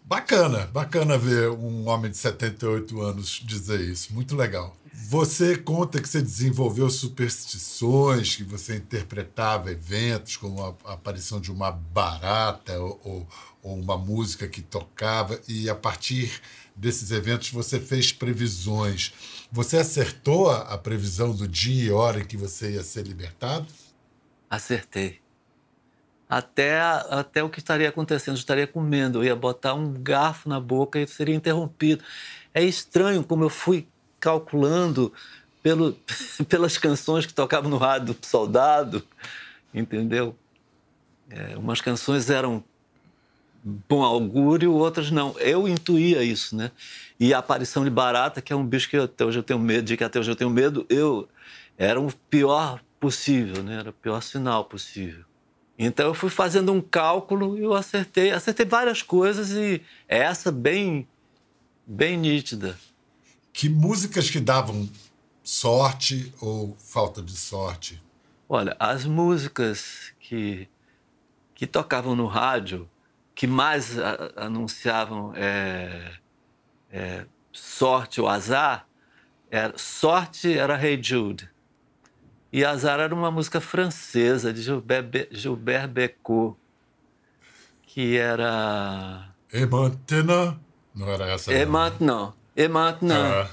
Bacana, 0.04 0.68
bacana 0.72 1.16
ver 1.16 1.50
um 1.50 1.88
homem 1.88 2.10
de 2.10 2.16
78 2.16 3.00
anos 3.00 3.40
dizer 3.44 3.80
isso. 3.80 4.12
Muito 4.12 4.34
legal. 4.34 4.76
Você 5.08 5.56
conta 5.56 6.00
que 6.00 6.08
você 6.08 6.20
desenvolveu 6.20 6.88
superstições, 6.90 8.36
que 8.36 8.44
você 8.44 8.76
interpretava 8.76 9.70
eventos 9.72 10.36
como 10.36 10.62
a 10.62 10.92
aparição 10.92 11.40
de 11.40 11.50
uma 11.50 11.70
barata 11.72 12.78
ou, 12.78 13.00
ou- 13.04 13.28
uma 13.62 13.96
música 13.98 14.48
que 14.48 14.62
tocava, 14.62 15.38
e 15.46 15.68
a 15.68 15.74
partir 15.74 16.40
desses 16.74 17.10
eventos 17.10 17.50
você 17.50 17.78
fez 17.80 18.12
previsões. 18.12 19.12
Você 19.52 19.76
acertou 19.78 20.50
a, 20.50 20.60
a 20.74 20.78
previsão 20.78 21.34
do 21.34 21.46
dia 21.48 21.84
e 21.84 21.90
hora 21.90 22.20
em 22.20 22.24
que 22.24 22.36
você 22.36 22.72
ia 22.72 22.82
ser 22.82 23.06
libertado? 23.06 23.66
Acertei. 24.50 25.22
Até, 26.28 26.78
até 26.80 27.42
o 27.42 27.50
que 27.50 27.58
estaria 27.58 27.88
acontecendo, 27.88 28.36
eu 28.36 28.38
estaria 28.38 28.66
comendo, 28.66 29.18
eu 29.18 29.24
ia 29.24 29.34
botar 29.36 29.74
um 29.74 29.92
garfo 29.92 30.48
na 30.48 30.60
boca 30.60 31.00
e 31.00 31.06
seria 31.08 31.34
interrompido. 31.34 32.04
É 32.54 32.62
estranho 32.62 33.24
como 33.24 33.42
eu 33.44 33.50
fui 33.50 33.89
calculando 34.20 35.12
pelo, 35.62 35.96
pelas 36.48 36.78
canções 36.78 37.26
que 37.26 37.34
tocavam 37.34 37.70
no 37.70 37.78
rádio 37.78 38.14
do 38.14 38.26
soldado, 38.26 39.02
entendeu? 39.74 40.36
É, 41.30 41.56
umas 41.56 41.80
canções 41.80 42.28
eram 42.28 42.62
bom 43.62 44.02
augúrio, 44.02 44.72
outras 44.72 45.10
não. 45.10 45.38
Eu 45.38 45.68
intuía 45.68 46.22
isso, 46.22 46.56
né? 46.56 46.70
E 47.18 47.32
a 47.34 47.38
aparição 47.38 47.84
de 47.84 47.90
barata, 47.90 48.40
que 48.40 48.52
é 48.52 48.56
um 48.56 48.66
bicho 48.66 48.88
que 48.88 48.96
até 48.96 49.24
hoje 49.24 49.38
eu 49.38 49.42
tenho 49.42 49.58
medo, 49.58 49.84
de 49.84 49.96
que 49.96 50.04
até 50.04 50.18
hoje 50.18 50.30
eu 50.30 50.36
tenho 50.36 50.50
medo, 50.50 50.86
eu 50.88 51.28
era 51.76 52.00
o 52.00 52.12
pior 52.28 52.80
possível, 52.98 53.62
né? 53.62 53.78
Era 53.78 53.90
o 53.90 53.92
pior 53.92 54.22
sinal 54.22 54.64
possível. 54.64 55.24
Então 55.78 56.06
eu 56.06 56.14
fui 56.14 56.28
fazendo 56.28 56.72
um 56.72 56.80
cálculo 56.80 57.56
e 57.58 57.62
eu 57.62 57.74
acertei, 57.74 58.30
acertei 58.30 58.66
várias 58.66 59.02
coisas 59.02 59.50
e 59.52 59.80
essa 60.06 60.52
bem 60.52 61.08
bem 61.86 62.16
nítida. 62.16 62.76
Que 63.60 63.68
músicas 63.68 64.30
que 64.30 64.40
davam 64.40 64.88
sorte 65.44 66.32
ou 66.40 66.74
falta 66.78 67.20
de 67.20 67.36
sorte? 67.36 68.02
Olha, 68.48 68.74
as 68.78 69.04
músicas 69.04 70.14
que, 70.18 70.66
que 71.54 71.66
tocavam 71.66 72.16
no 72.16 72.24
rádio, 72.24 72.88
que 73.34 73.46
mais 73.46 73.98
a- 73.98 74.32
anunciavam 74.34 75.34
é, 75.36 76.10
é, 76.90 77.26
sorte 77.52 78.18
ou 78.18 78.26
azar, 78.28 78.86
era, 79.50 79.76
sorte 79.76 80.56
era 80.56 80.82
Hey 80.82 80.98
Jude. 81.02 81.46
E 82.50 82.64
azar 82.64 82.98
era 82.98 83.14
uma 83.14 83.30
música 83.30 83.60
francesa 83.60 84.54
de 84.54 84.62
Gilbert, 84.62 85.04
Be- 85.04 85.28
Gilbert 85.32 85.86
Bécaud, 85.86 86.56
que 87.82 88.16
era... 88.16 89.34
Et 89.52 89.66
maintenant? 89.66 90.56
Não 90.94 91.06
era 91.10 91.26
essa? 91.30 91.52
Et 91.52 91.66
não. 91.66 91.72
maintenant, 91.72 92.39
et 92.56 92.68
maintenant. 92.68 93.46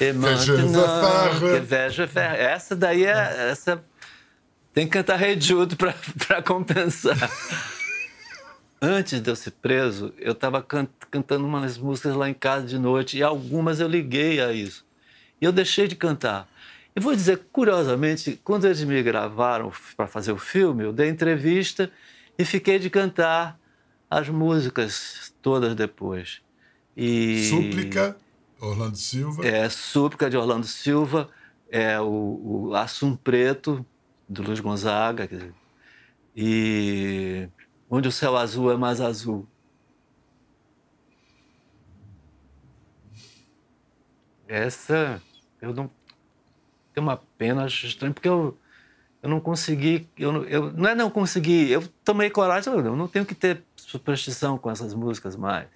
Veux 0.00 0.12
maintenant, 0.12 1.40
que 1.40 1.90
je 1.90 2.06
faire. 2.06 2.34
Essa 2.34 2.76
daí 2.76 3.04
é. 3.04 3.50
Essa... 3.50 3.82
Tem 4.72 4.86
que 4.86 4.92
cantar 4.92 5.16
Rei 5.16 5.40
Jude 5.40 5.74
para 5.74 6.42
compensar. 6.44 7.16
Antes 8.80 9.22
de 9.22 9.30
eu 9.30 9.34
ser 9.34 9.52
preso, 9.52 10.12
eu 10.18 10.32
estava 10.32 10.62
cantando 11.10 11.46
umas 11.46 11.78
músicas 11.78 12.14
lá 12.14 12.28
em 12.28 12.34
casa 12.34 12.66
de 12.66 12.78
noite 12.78 13.16
e 13.16 13.22
algumas 13.22 13.80
eu 13.80 13.88
liguei 13.88 14.38
a 14.38 14.52
isso. 14.52 14.84
E 15.40 15.46
eu 15.46 15.52
deixei 15.52 15.88
de 15.88 15.96
cantar. 15.96 16.46
E 16.94 17.00
vou 17.00 17.14
dizer, 17.14 17.40
curiosamente, 17.50 18.38
quando 18.44 18.66
eles 18.66 18.82
me 18.84 19.02
gravaram 19.02 19.72
para 19.96 20.06
fazer 20.06 20.32
o 20.32 20.38
filme, 20.38 20.84
eu 20.84 20.92
dei 20.92 21.08
entrevista 21.08 21.90
e 22.38 22.44
fiquei 22.44 22.78
de 22.78 22.90
cantar 22.90 23.58
as 24.10 24.28
músicas 24.28 25.34
todas 25.40 25.74
depois. 25.74 26.42
E... 26.96 27.48
Súplica, 27.50 28.16
Orlando 28.60 28.96
Silva. 28.96 29.46
É, 29.46 29.68
Súplica 29.68 30.30
de 30.30 30.36
Orlando 30.36 30.66
Silva, 30.66 31.28
é 31.68 32.00
o, 32.00 32.68
o 32.68 32.74
Assum 32.74 33.14
Preto, 33.14 33.84
do 34.28 34.42
Luiz 34.42 34.60
Gonzaga, 34.60 35.28
dizer, 35.28 35.54
e 36.34 37.48
Onde 37.88 38.08
o 38.08 38.12
Céu 38.12 38.36
Azul 38.36 38.70
é 38.72 38.76
Mais 38.76 39.00
Azul. 39.00 39.46
Essa, 44.48 45.22
eu 45.60 45.72
não. 45.72 45.90
Tem 46.92 47.02
uma 47.02 47.16
pena, 47.16 47.64
acho 47.64 47.86
estranho, 47.86 48.14
porque 48.14 48.28
eu, 48.28 48.58
eu 49.22 49.28
não 49.30 49.40
consegui. 49.40 50.08
Eu, 50.16 50.32
não- 50.32 50.44
eu, 50.44 50.72
não 50.72 50.88
é 50.90 50.94
não 50.94 51.10
consegui, 51.10 51.70
eu 51.70 51.86
tomei 52.04 52.30
coragem, 52.30 52.72
eu 52.72 52.96
não 52.96 53.08
tenho 53.08 53.24
que 53.26 53.34
ter 53.34 53.62
superstição 53.76 54.58
com 54.58 54.70
essas 54.70 54.94
músicas 54.94 55.36
mais. 55.36 55.68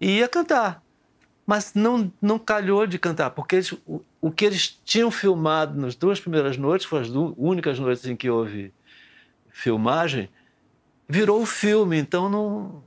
E 0.00 0.18
ia 0.18 0.28
cantar. 0.28 0.82
Mas 1.46 1.74
não, 1.74 2.10
não 2.22 2.38
calhou 2.38 2.86
de 2.86 2.98
cantar, 2.98 3.30
porque 3.30 3.56
eles- 3.56 3.72
o, 3.86 4.00
o 4.20 4.30
que 4.30 4.44
eles 4.46 4.80
tinham 4.84 5.10
filmado 5.10 5.78
nas 5.78 5.94
duas 5.94 6.18
primeiras 6.18 6.56
noites, 6.56 6.86
foram 6.86 7.02
as 7.02 7.10
du- 7.10 7.34
únicas 7.36 7.78
noites 7.78 8.06
em 8.06 8.16
que 8.16 8.30
houve 8.30 8.72
filmagem, 9.50 10.28
virou 11.08 11.42
o 11.42 11.46
filme, 11.46 11.98
então 11.98 12.28
não. 12.28 12.82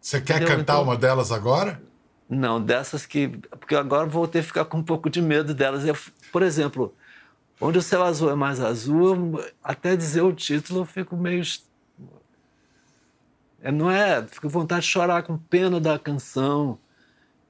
Você 0.00 0.20
quer 0.20 0.36
Entendeu? 0.36 0.56
cantar 0.58 0.74
Então- 0.74 0.82
uma 0.84 0.96
delas 0.96 1.32
agora? 1.32 1.80
Não, 2.28 2.60
dessas 2.62 3.06
que. 3.06 3.28
Porque 3.58 3.74
agora 3.74 4.06
vou 4.06 4.28
ter 4.28 4.40
que 4.42 4.48
ficar 4.48 4.66
com 4.66 4.78
um 4.78 4.82
pouco 4.82 5.08
de 5.08 5.22
medo 5.22 5.54
delas. 5.54 5.84
Eu, 5.86 5.96
por 6.32 6.42
exemplo, 6.42 6.94
Onde 7.60 7.76
o 7.78 7.82
Céu 7.82 8.04
Azul 8.04 8.30
é 8.30 8.36
Mais 8.36 8.60
Azul, 8.60 9.42
até 9.64 9.96
dizer 9.96 10.20
o 10.22 10.32
título 10.32 10.82
eu 10.82 10.84
fico 10.84 11.16
meio. 11.16 11.42
É, 13.60 13.72
não 13.72 13.90
é? 13.90 14.26
Fico 14.26 14.42
com 14.42 14.48
vontade 14.48 14.82
de 14.82 14.88
chorar 14.88 15.22
com 15.22 15.36
pena 15.36 15.80
da 15.80 15.98
canção, 15.98 16.78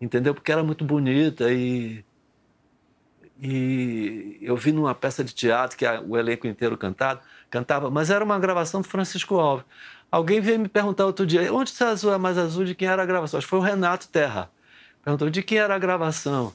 entendeu? 0.01 0.35
Porque 0.35 0.53
era 0.53 0.65
muito 0.65 0.85
bonita 0.85 1.53
e. 1.53 2.05
E 3.41 4.39
eu 4.43 4.57
vi 4.57 4.73
numa 4.73 4.95
peça 4.95 5.23
de 5.23 5.33
teatro 5.35 5.77
que 5.77 5.87
a- 5.87 6.01
o 6.01 6.17
elenco 6.17 6.47
inteiro 6.47 6.77
cantado, 6.77 7.21
cantava, 7.51 7.89
mas 7.91 8.11
era 8.11 8.25
uma 8.25 8.39
gravação 8.39 8.81
do 8.81 8.89
Francisco 8.89 9.37
Alves. 9.39 9.65
Alguém 10.11 10.41
veio 10.41 10.59
me 10.59 10.69
perguntar 10.69 11.07
outro 11.07 11.25
dia, 11.27 11.53
onde 11.53 11.71
Céu 11.71 11.89
Azul 11.89 12.13
é 12.13 12.19
mais 12.19 12.37
azul, 12.39 12.65
de 12.65 12.75
quem 12.75 12.89
era 12.89 13.03
a 13.03 13.07
gravação? 13.07 13.39
Acho 13.39 13.47
que 13.47 13.51
foi 13.51 13.59
o 13.61 13.63
Renato 13.63 14.09
Terra. 14.09 14.51
Perguntou 15.05 15.31
de 15.31 15.43
quem 15.43 15.59
era 15.59 15.75
a 15.75 15.79
gravação. 15.79 16.53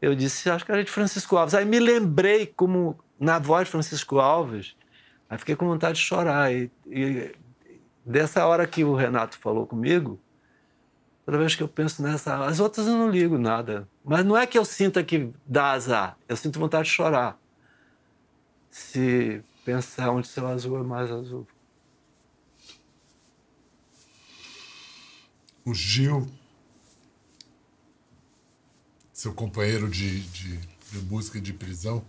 Eu 0.00 0.14
disse, 0.14 0.48
acho 0.50 0.64
que 0.64 0.72
era 0.72 0.84
de 0.84 0.90
Francisco 0.90 1.36
Alves. 1.36 1.54
Aí 1.54 1.64
me 1.64 1.80
lembrei 1.80 2.46
como 2.46 2.98
na 3.18 3.38
voz 3.38 3.66
de 3.66 3.72
Francisco 3.72 4.18
Alves, 4.18 4.76
aí 5.28 5.38
fiquei 5.38 5.56
com 5.56 5.66
vontade 5.66 5.98
de 5.98 6.04
chorar. 6.04 6.52
E, 6.52 6.70
e 6.86 7.34
dessa 8.10 8.44
hora 8.44 8.66
que 8.66 8.82
o 8.84 8.94
Renato 8.94 9.38
falou 9.38 9.66
comigo, 9.66 10.20
toda 11.24 11.38
vez 11.38 11.54
que 11.54 11.62
eu 11.62 11.68
penso 11.68 12.02
nessa, 12.02 12.44
as 12.44 12.58
outras 12.58 12.86
eu 12.86 12.94
não 12.94 13.08
ligo 13.08 13.38
nada. 13.38 13.88
Mas 14.04 14.24
não 14.24 14.36
é 14.36 14.46
que 14.46 14.58
eu 14.58 14.64
sinta 14.64 15.02
que 15.02 15.32
dá 15.46 15.70
azar, 15.72 16.18
eu 16.28 16.36
sinto 16.36 16.58
vontade 16.58 16.88
de 16.88 16.94
chorar. 16.94 17.38
Se 18.70 19.42
pensar 19.64 20.10
onde 20.10 20.26
seu 20.26 20.46
azul 20.46 20.78
é 20.78 20.82
mais 20.82 21.10
azul. 21.10 21.46
O 25.64 25.74
Gil, 25.74 26.26
seu 29.12 29.32
companheiro 29.32 29.88
de, 29.88 30.20
de, 30.20 30.56
de 30.56 30.98
música 31.04 31.40
de 31.40 31.52
prisão, 31.52 32.04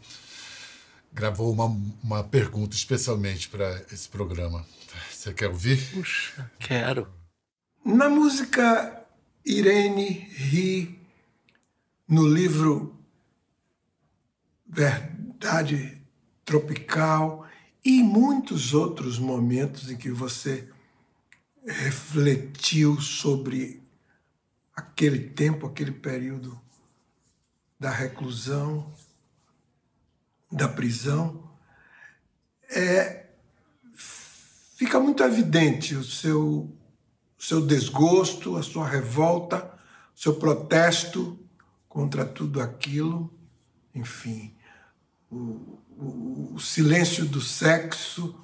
gravou 1.11 1.51
uma, 1.51 1.65
uma 2.03 2.23
pergunta 2.23 2.75
especialmente 2.75 3.49
para 3.49 3.85
esse 3.91 4.07
programa. 4.07 4.65
Você 5.09 5.33
quer 5.33 5.47
ouvir? 5.47 5.79
Puxa, 5.93 6.49
quero. 6.59 7.07
Na 7.83 8.09
música 8.09 9.05
Irene 9.45 10.09
Ri, 10.09 10.99
no 12.07 12.27
livro 12.27 12.95
Verdade 14.67 16.01
Tropical 16.45 17.47
e 17.83 17.99
em 17.99 18.03
muitos 18.03 18.73
outros 18.73 19.17
momentos 19.17 19.89
em 19.89 19.97
que 19.97 20.11
você 20.11 20.69
refletiu 21.65 22.99
sobre 22.99 23.81
aquele 24.75 25.19
tempo, 25.19 25.67
aquele 25.67 25.91
período 25.91 26.59
da 27.79 27.89
reclusão, 27.89 28.91
da 30.51 30.67
prisão, 30.67 31.49
é, 32.69 33.27
fica 34.75 34.99
muito 34.99 35.23
evidente 35.23 35.95
o 35.95 36.03
seu, 36.03 36.75
seu 37.37 37.65
desgosto, 37.65 38.57
a 38.57 38.63
sua 38.63 38.87
revolta, 38.87 39.71
o 40.15 40.19
seu 40.19 40.35
protesto 40.35 41.39
contra 41.87 42.25
tudo 42.25 42.61
aquilo, 42.61 43.33
enfim, 43.93 44.55
o, 45.29 45.79
o, 45.97 46.51
o 46.55 46.59
silêncio 46.59 47.25
do 47.25 47.41
sexo, 47.41 48.35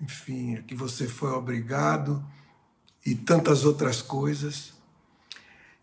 enfim, 0.00 0.56
a 0.56 0.62
que 0.62 0.74
você 0.74 1.06
foi 1.06 1.30
obrigado 1.30 2.24
e 3.04 3.14
tantas 3.14 3.64
outras 3.64 4.00
coisas. 4.02 4.72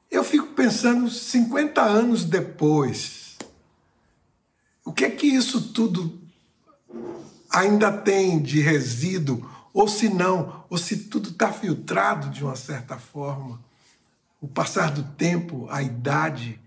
Eu 0.09 0.23
fico 0.23 0.47
pensando, 0.47 1.09
50 1.09 1.81
anos 1.81 2.23
depois, 2.25 3.20
o 4.85 4.91
que 4.91 5.05
é 5.05 5.09
que 5.09 5.27
isso 5.27 5.69
tudo 5.73 6.19
ainda 7.49 7.91
tem 7.91 8.41
de 8.41 8.61
resíduo, 8.61 9.47
ou 9.73 9.87
se 9.87 10.09
não, 10.09 10.65
ou 10.69 10.77
se 10.77 11.05
tudo 11.05 11.29
está 11.29 11.51
filtrado 11.51 12.29
de 12.29 12.43
uma 12.43 12.55
certa 12.55 12.97
forma. 12.97 13.59
O 14.39 14.47
passar 14.47 14.91
do 14.91 15.03
tempo, 15.03 15.67
a 15.69 15.81
idade, 15.83 16.59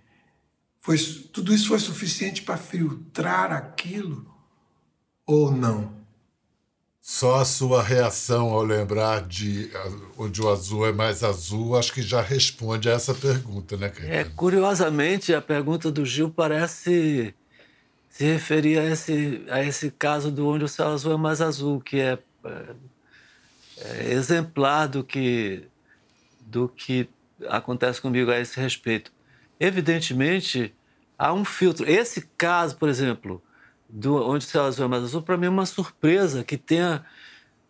foi, 0.80 0.98
tudo 1.32 1.52
isso 1.52 1.68
foi 1.68 1.78
suficiente 1.78 2.42
para 2.42 2.56
filtrar 2.56 3.52
aquilo 3.52 4.26
ou 5.26 5.50
não? 5.50 6.04
Só 7.00 7.40
a 7.40 7.44
sua 7.44 7.82
reação 7.82 8.50
ao 8.50 8.62
lembrar 8.62 9.26
de 9.26 9.70
onde 10.16 10.40
o 10.40 10.48
azul 10.48 10.86
é 10.86 10.92
mais 10.92 11.22
azul, 11.22 11.76
acho 11.76 11.92
que 11.92 12.00
já 12.00 12.22
responde 12.22 12.88
a 12.88 12.92
essa 12.92 13.12
pergunta, 13.12 13.76
né, 13.76 13.90
Caetano? 13.90 14.14
É, 14.14 14.24
curiosamente, 14.24 15.34
a 15.34 15.42
pergunta 15.42 15.90
do 15.90 16.06
Gil 16.06 16.30
parece 16.30 17.34
se 18.14 18.22
referir 18.22 18.78
a 18.78 18.84
esse, 18.84 19.44
a 19.50 19.60
esse 19.64 19.90
caso 19.90 20.30
do 20.30 20.46
onde 20.46 20.62
o 20.62 20.68
céu 20.68 20.86
azul 20.86 21.14
é 21.14 21.16
mais 21.16 21.40
azul, 21.40 21.80
que 21.80 21.98
é, 21.98 22.16
é, 22.44 22.74
é 23.78 24.12
exemplar 24.12 24.86
do 24.86 25.02
que, 25.02 25.64
do 26.38 26.68
que 26.68 27.08
acontece 27.48 28.00
comigo 28.00 28.30
a 28.30 28.38
esse 28.38 28.60
respeito. 28.60 29.12
Evidentemente, 29.58 30.72
há 31.18 31.32
um 31.32 31.44
filtro. 31.44 31.90
Esse 31.90 32.30
caso, 32.38 32.76
por 32.76 32.88
exemplo, 32.88 33.42
do 33.88 34.14
onde 34.14 34.46
o 34.46 34.48
céu 34.48 34.62
azul 34.62 34.84
é 34.84 34.88
mais 34.88 35.02
azul, 35.02 35.20
para 35.20 35.36
mim 35.36 35.46
é 35.46 35.50
uma 35.50 35.66
surpresa 35.66 36.44
que 36.44 36.56
tenha, 36.56 37.04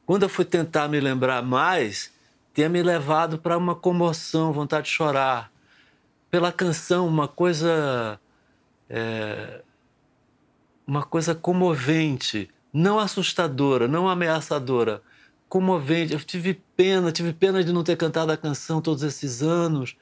quando 0.04 0.24
eu 0.24 0.28
fui 0.28 0.44
tentar 0.44 0.88
me 0.88 1.00
lembrar 1.00 1.42
mais, 1.42 2.12
tenha 2.52 2.68
me 2.68 2.82
levado 2.82 3.38
para 3.38 3.56
uma 3.56 3.74
comoção, 3.74 4.52
vontade 4.52 4.88
de 4.88 4.92
chorar 4.92 5.50
pela 6.30 6.52
canção, 6.52 7.08
uma 7.08 7.26
coisa 7.26 8.20
é, 8.90 9.62
uma 10.86 11.02
coisa 11.02 11.34
comovente, 11.34 12.50
não 12.72 12.98
assustadora, 12.98 13.88
não 13.88 14.08
ameaçadora, 14.08 15.02
comovente. 15.48 16.12
Eu 16.12 16.20
tive 16.20 16.54
pena, 16.76 17.12
tive 17.12 17.32
pena 17.32 17.62
de 17.62 17.72
não 17.72 17.84
ter 17.84 17.96
cantado 17.96 18.32
a 18.32 18.36
canção 18.36 18.80
todos 18.80 19.02
esses 19.02 19.42
anos 19.42 19.96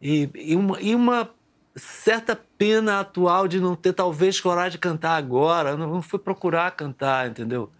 e, 0.00 0.28
e, 0.34 0.56
uma, 0.56 0.80
e 0.80 0.94
uma 0.94 1.30
certa 1.76 2.36
pena 2.58 3.00
atual 3.00 3.48
de 3.48 3.60
não 3.60 3.74
ter 3.74 3.92
talvez 3.92 4.40
coragem 4.40 4.72
de 4.72 4.78
cantar 4.78 5.16
agora. 5.16 5.70
Eu 5.70 5.78
não 5.78 6.02
fui 6.02 6.18
procurar 6.18 6.70
cantar, 6.72 7.28
entendeu? 7.28 7.70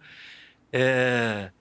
É, 0.71 1.51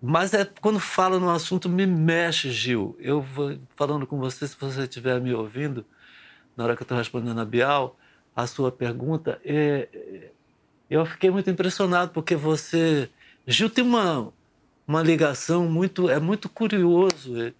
mas 0.00 0.34
é 0.34 0.44
quando 0.60 0.80
fala 0.80 1.18
no 1.18 1.30
assunto 1.30 1.68
me 1.68 1.86
mexe, 1.86 2.50
Gil. 2.50 2.96
Eu 2.98 3.20
vou 3.20 3.58
falando 3.74 4.06
com 4.06 4.18
você, 4.18 4.46
se 4.46 4.56
você 4.58 4.82
estiver 4.82 5.20
me 5.20 5.34
ouvindo, 5.34 5.84
na 6.56 6.64
hora 6.64 6.76
que 6.76 6.82
eu 6.82 6.84
estou 6.84 6.96
respondendo 6.96 7.40
a 7.40 7.44
Bial, 7.44 7.96
a 8.36 8.46
sua 8.46 8.70
pergunta, 8.70 9.40
é, 9.44 9.88
é, 9.92 10.30
eu 10.90 11.04
fiquei 11.06 11.30
muito 11.30 11.50
impressionado 11.50 12.12
porque 12.12 12.36
você, 12.36 13.08
Gil 13.46 13.70
tem 13.70 13.82
uma 13.82 14.32
uma 14.86 15.02
ligação 15.02 15.68
muito 15.68 16.08
é 16.08 16.20
muito 16.20 16.48
curioso 16.48 17.42
é, 17.42 17.52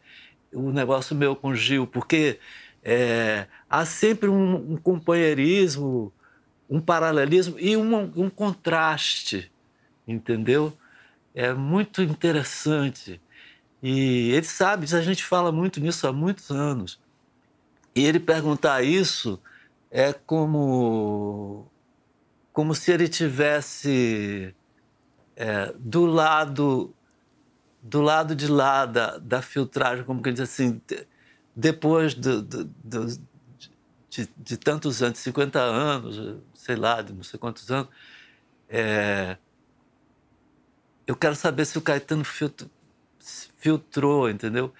o 0.52 0.70
negócio 0.70 1.16
meu 1.16 1.34
com 1.34 1.52
Gil 1.54 1.84
porque 1.84 2.38
é, 2.88 3.48
há 3.68 3.84
sempre 3.84 4.28
um, 4.28 4.74
um 4.74 4.76
companheirismo, 4.76 6.12
um 6.70 6.80
paralelismo 6.80 7.58
e 7.58 7.76
um, 7.76 7.96
um 8.16 8.30
contraste, 8.30 9.50
entendeu? 10.06 10.72
É 11.34 11.52
muito 11.52 12.00
interessante. 12.00 13.20
E 13.82 14.30
ele 14.30 14.46
sabe, 14.46 14.86
a 14.94 15.02
gente 15.02 15.24
fala 15.24 15.50
muito 15.50 15.80
nisso 15.80 16.06
há 16.06 16.12
muitos 16.12 16.48
anos. 16.50 17.00
E 17.92 18.04
ele 18.04 18.20
perguntar 18.20 18.84
isso 18.84 19.40
é 19.90 20.12
como 20.12 21.70
como 22.52 22.74
se 22.74 22.90
ele 22.90 23.08
tivesse 23.08 24.54
é, 25.36 25.72
do 25.78 26.06
lado 26.06 26.94
do 27.82 28.00
lado 28.00 28.34
de 28.34 28.48
lá 28.48 28.84
da, 28.84 29.18
da 29.18 29.40
filtragem, 29.40 30.04
como 30.04 30.20
que 30.20 30.28
ele 30.28 30.34
diz 30.34 30.42
assim, 30.42 30.80
depois 31.54 32.14
do, 32.14 32.42
do, 32.42 32.64
do, 32.64 33.06
de, 34.10 34.28
de, 34.36 34.56
tantos 34.56 35.02
anos, 35.02 35.18
50 35.20 35.60
anos, 35.60 36.42
sei 36.54 36.74
lá, 36.74 37.00
de 37.00 37.12
não 37.12 37.22
sei 37.22 37.38
quantos 37.38 37.70
anos, 37.70 37.88
é, 38.68 39.36
eu 41.06 41.14
quero 41.14 41.36
saber 41.36 41.64
se 41.64 41.78
o 41.78 41.80
Caetano 41.80 42.24
filtro, 42.24 42.68
filtrou, 43.56 44.28
entendeu? 44.28 44.72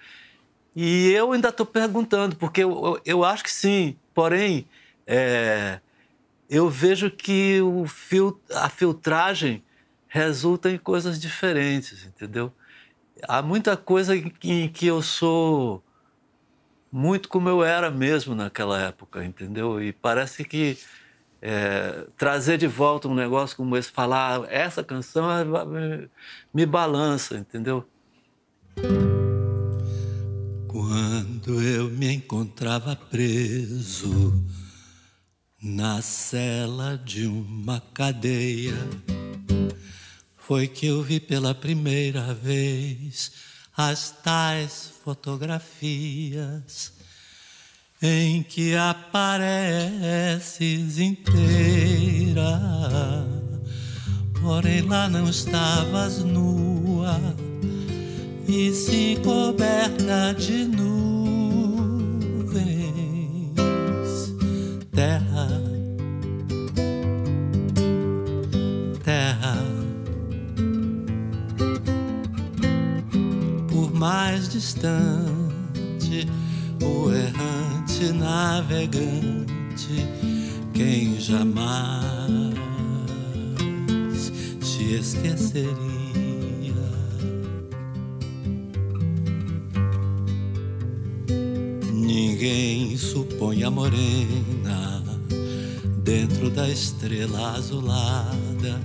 E 0.75 1.09
eu 1.11 1.31
ainda 1.31 1.49
estou 1.49 1.65
perguntando, 1.65 2.35
porque 2.35 2.63
eu, 2.63 3.01
eu, 3.05 3.23
acho 3.23 3.43
que 3.43 3.51
sim, 3.51 3.97
porém, 4.13 4.67
é, 5.07 5.79
eu 6.49 6.69
vejo 6.69 7.09
que 7.09 7.59
fil, 7.87 8.39
a 8.53 8.69
filtragem 8.69 9.63
resulta 10.07 10.69
em 10.69 10.77
coisas 10.77 11.19
diferentes, 11.19 12.05
entendeu? 12.05 12.51
Há 13.23 13.41
muita 13.41 13.77
coisa 13.77 14.15
em 14.15 14.67
que 14.67 14.85
eu 14.85 15.01
sou 15.01 15.83
muito 16.91 17.29
como 17.29 17.49
eu 17.49 17.63
era 17.63 17.89
mesmo 17.89 18.35
naquela 18.35 18.79
época, 18.81 19.23
entendeu? 19.23 19.81
E 19.81 19.91
parece 19.93 20.43
que 20.43 20.77
é, 21.41 22.05
trazer 22.17 22.57
de 22.57 22.67
volta 22.67 23.07
um 23.07 23.15
negócio 23.15 23.55
como 23.55 23.75
esse, 23.77 23.91
falar 23.91 24.51
essa 24.51 24.83
canção 24.83 25.29
é, 25.31 25.43
me, 25.43 26.09
me 26.53 26.65
balança, 26.65 27.37
entendeu? 27.37 27.87
Quando 30.67 31.61
eu 31.61 31.89
me 31.89 32.13
encontrava 32.13 32.95
preso 32.95 34.43
na 35.61 36.01
cela 36.01 37.01
de 37.03 37.25
uma 37.25 37.81
cadeia, 37.93 38.77
foi 40.37 40.67
que 40.67 40.85
eu 40.85 41.01
vi 41.01 41.19
pela 41.19 41.55
primeira 41.55 42.33
vez 42.33 43.31
as 43.75 44.11
tais 44.23 44.91
fotografias 45.03 46.93
em 48.01 48.41
que 48.43 48.75
apareces 48.75 49.39
inteira. 50.99 52.59
Porém, 54.41 54.81
lá 54.81 55.09
não 55.09 55.29
estavas 55.29 56.19
nua 56.19 57.19
e 58.47 58.71
se 58.73 59.19
coberta 59.23 60.33
de 60.33 60.65
nuvens, 60.65 61.16
terra, 64.97 65.47
terra, 69.03 69.63
por 73.67 73.93
mais 73.93 74.49
distante, 74.49 76.27
o 76.81 77.11
errante 77.11 78.11
navegante, 78.11 79.45
quem 80.73 81.21
jamais 81.21 82.55
te 84.59 84.95
esqueceria. 84.95 85.67
Ninguém 91.93 92.97
supõe 92.97 93.63
a 93.63 93.69
morena 93.69 94.56
dentro 96.07 96.49
da 96.49 96.69
estrela 96.69 97.51
azulada, 97.57 98.79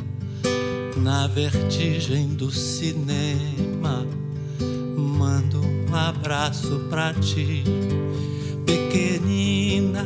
na 0.96 1.28
vertigem 1.28 2.34
do 2.34 2.50
cinema. 2.50 4.04
Mando 4.96 5.60
um 5.64 5.94
abraço 5.94 6.80
pra 6.90 7.14
ti, 7.14 7.62
pequenina, 8.66 10.04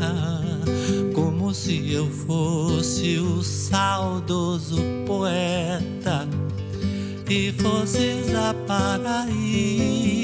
como 1.14 1.54
se 1.54 1.90
eu 1.90 2.06
fosse 2.10 3.16
o 3.16 3.42
saudoso 3.42 4.76
poeta 5.06 6.28
e 7.30 7.50
fosses 7.52 8.34
a 8.34 8.52
Paraíba 8.66 10.15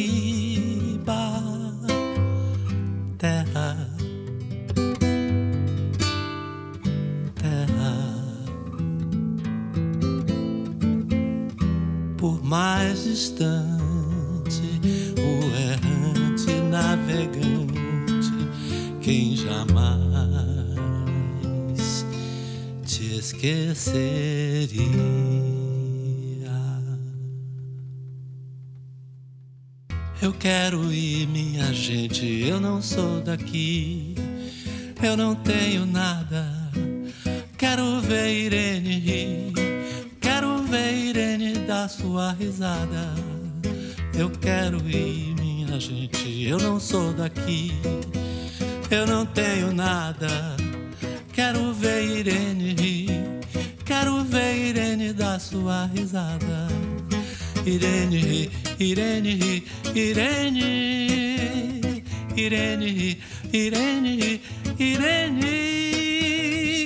quero 30.42 30.92
ir, 30.92 31.28
minha 31.28 31.72
gente, 31.72 32.26
eu 32.48 32.58
não 32.58 32.82
sou 32.82 33.20
daqui. 33.20 34.16
Eu 35.00 35.16
não 35.16 35.36
tenho 35.36 35.86
nada. 35.86 36.44
Quero 37.56 38.00
ver 38.00 38.28
Irene 38.28 38.98
rir. 38.98 39.52
Quero 40.20 40.64
ver 40.64 40.94
Irene 40.94 41.60
dar 41.60 41.88
sua 41.88 42.32
risada. 42.32 43.14
Eu 44.18 44.30
quero 44.30 44.78
ir, 44.88 45.32
minha 45.40 45.78
gente, 45.78 46.42
eu 46.42 46.58
não 46.58 46.80
sou 46.80 47.12
daqui. 47.12 47.72
Eu 48.90 49.06
não 49.06 49.24
tenho 49.24 49.72
nada. 49.72 50.56
Quero 51.32 51.72
ver 51.72 52.02
Irene 52.02 52.74
rir. 52.74 53.40
Quero 53.84 54.24
ver 54.24 54.56
Irene 54.56 55.12
dar 55.12 55.40
sua 55.40 55.86
risada. 55.86 56.66
Irene, 57.64 58.50
Irene, 58.80 59.62
Irene, 59.94 62.02
Irene, 62.34 63.16
Irene, 63.52 64.40
Irene. 64.80 65.50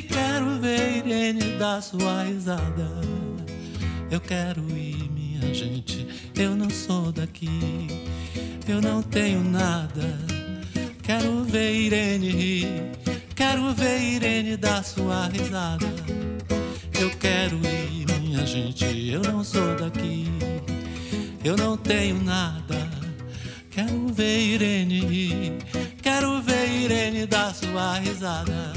Quero 0.06 0.60
ver 0.60 0.98
Irene 0.98 1.56
dar 1.58 1.80
sua 1.80 2.24
risada. 2.24 2.90
Eu 4.10 4.20
quero 4.20 4.60
ir, 4.76 5.10
minha 5.10 5.54
gente. 5.54 6.06
Eu 6.34 6.54
não 6.54 6.68
sou 6.68 7.10
daqui. 7.10 7.48
Eu 8.68 8.82
não 8.82 9.02
tenho 9.02 9.42
nada. 9.42 10.18
Quero 11.02 11.42
ver 11.44 11.74
Irene. 11.74 12.66
Quero 13.34 13.72
ver 13.72 13.98
Irene 13.98 14.58
dar 14.58 14.84
sua 14.84 15.28
risada. 15.28 15.86
Eu 17.00 17.08
quero 17.18 17.56
ir, 17.56 18.06
minha 18.20 18.44
gente. 18.44 19.08
Eu 19.08 19.22
não 19.22 19.42
sou 19.42 19.74
daqui 19.76 20.26
eu 21.46 21.56
não 21.56 21.76
tenho 21.76 22.20
nada. 22.22 22.90
Quero 23.70 24.08
ver 24.08 24.38
Irene 24.38 25.58
quero 26.02 26.42
ver 26.42 26.68
Irene 26.68 27.26
dar 27.26 27.54
sua 27.54 27.98
risada. 27.98 28.72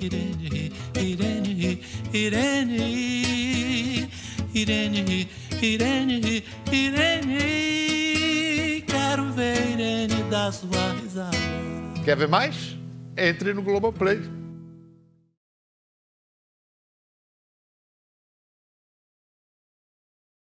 Irene, 0.00 0.72
Irene, 1.00 1.80
Irene, 2.12 4.08
Irene, 4.52 5.28
Irene, 5.62 6.44
Irene, 6.70 7.40
quero 8.86 9.32
ver 9.32 9.72
Irene 9.72 10.22
dar 10.30 10.52
sua 10.52 10.92
risada. 11.00 11.38
Quer 12.04 12.16
ver 12.16 12.28
mais? 12.28 12.76
Entre 13.16 13.54
no 13.54 13.62
Globoplay. 13.62 14.41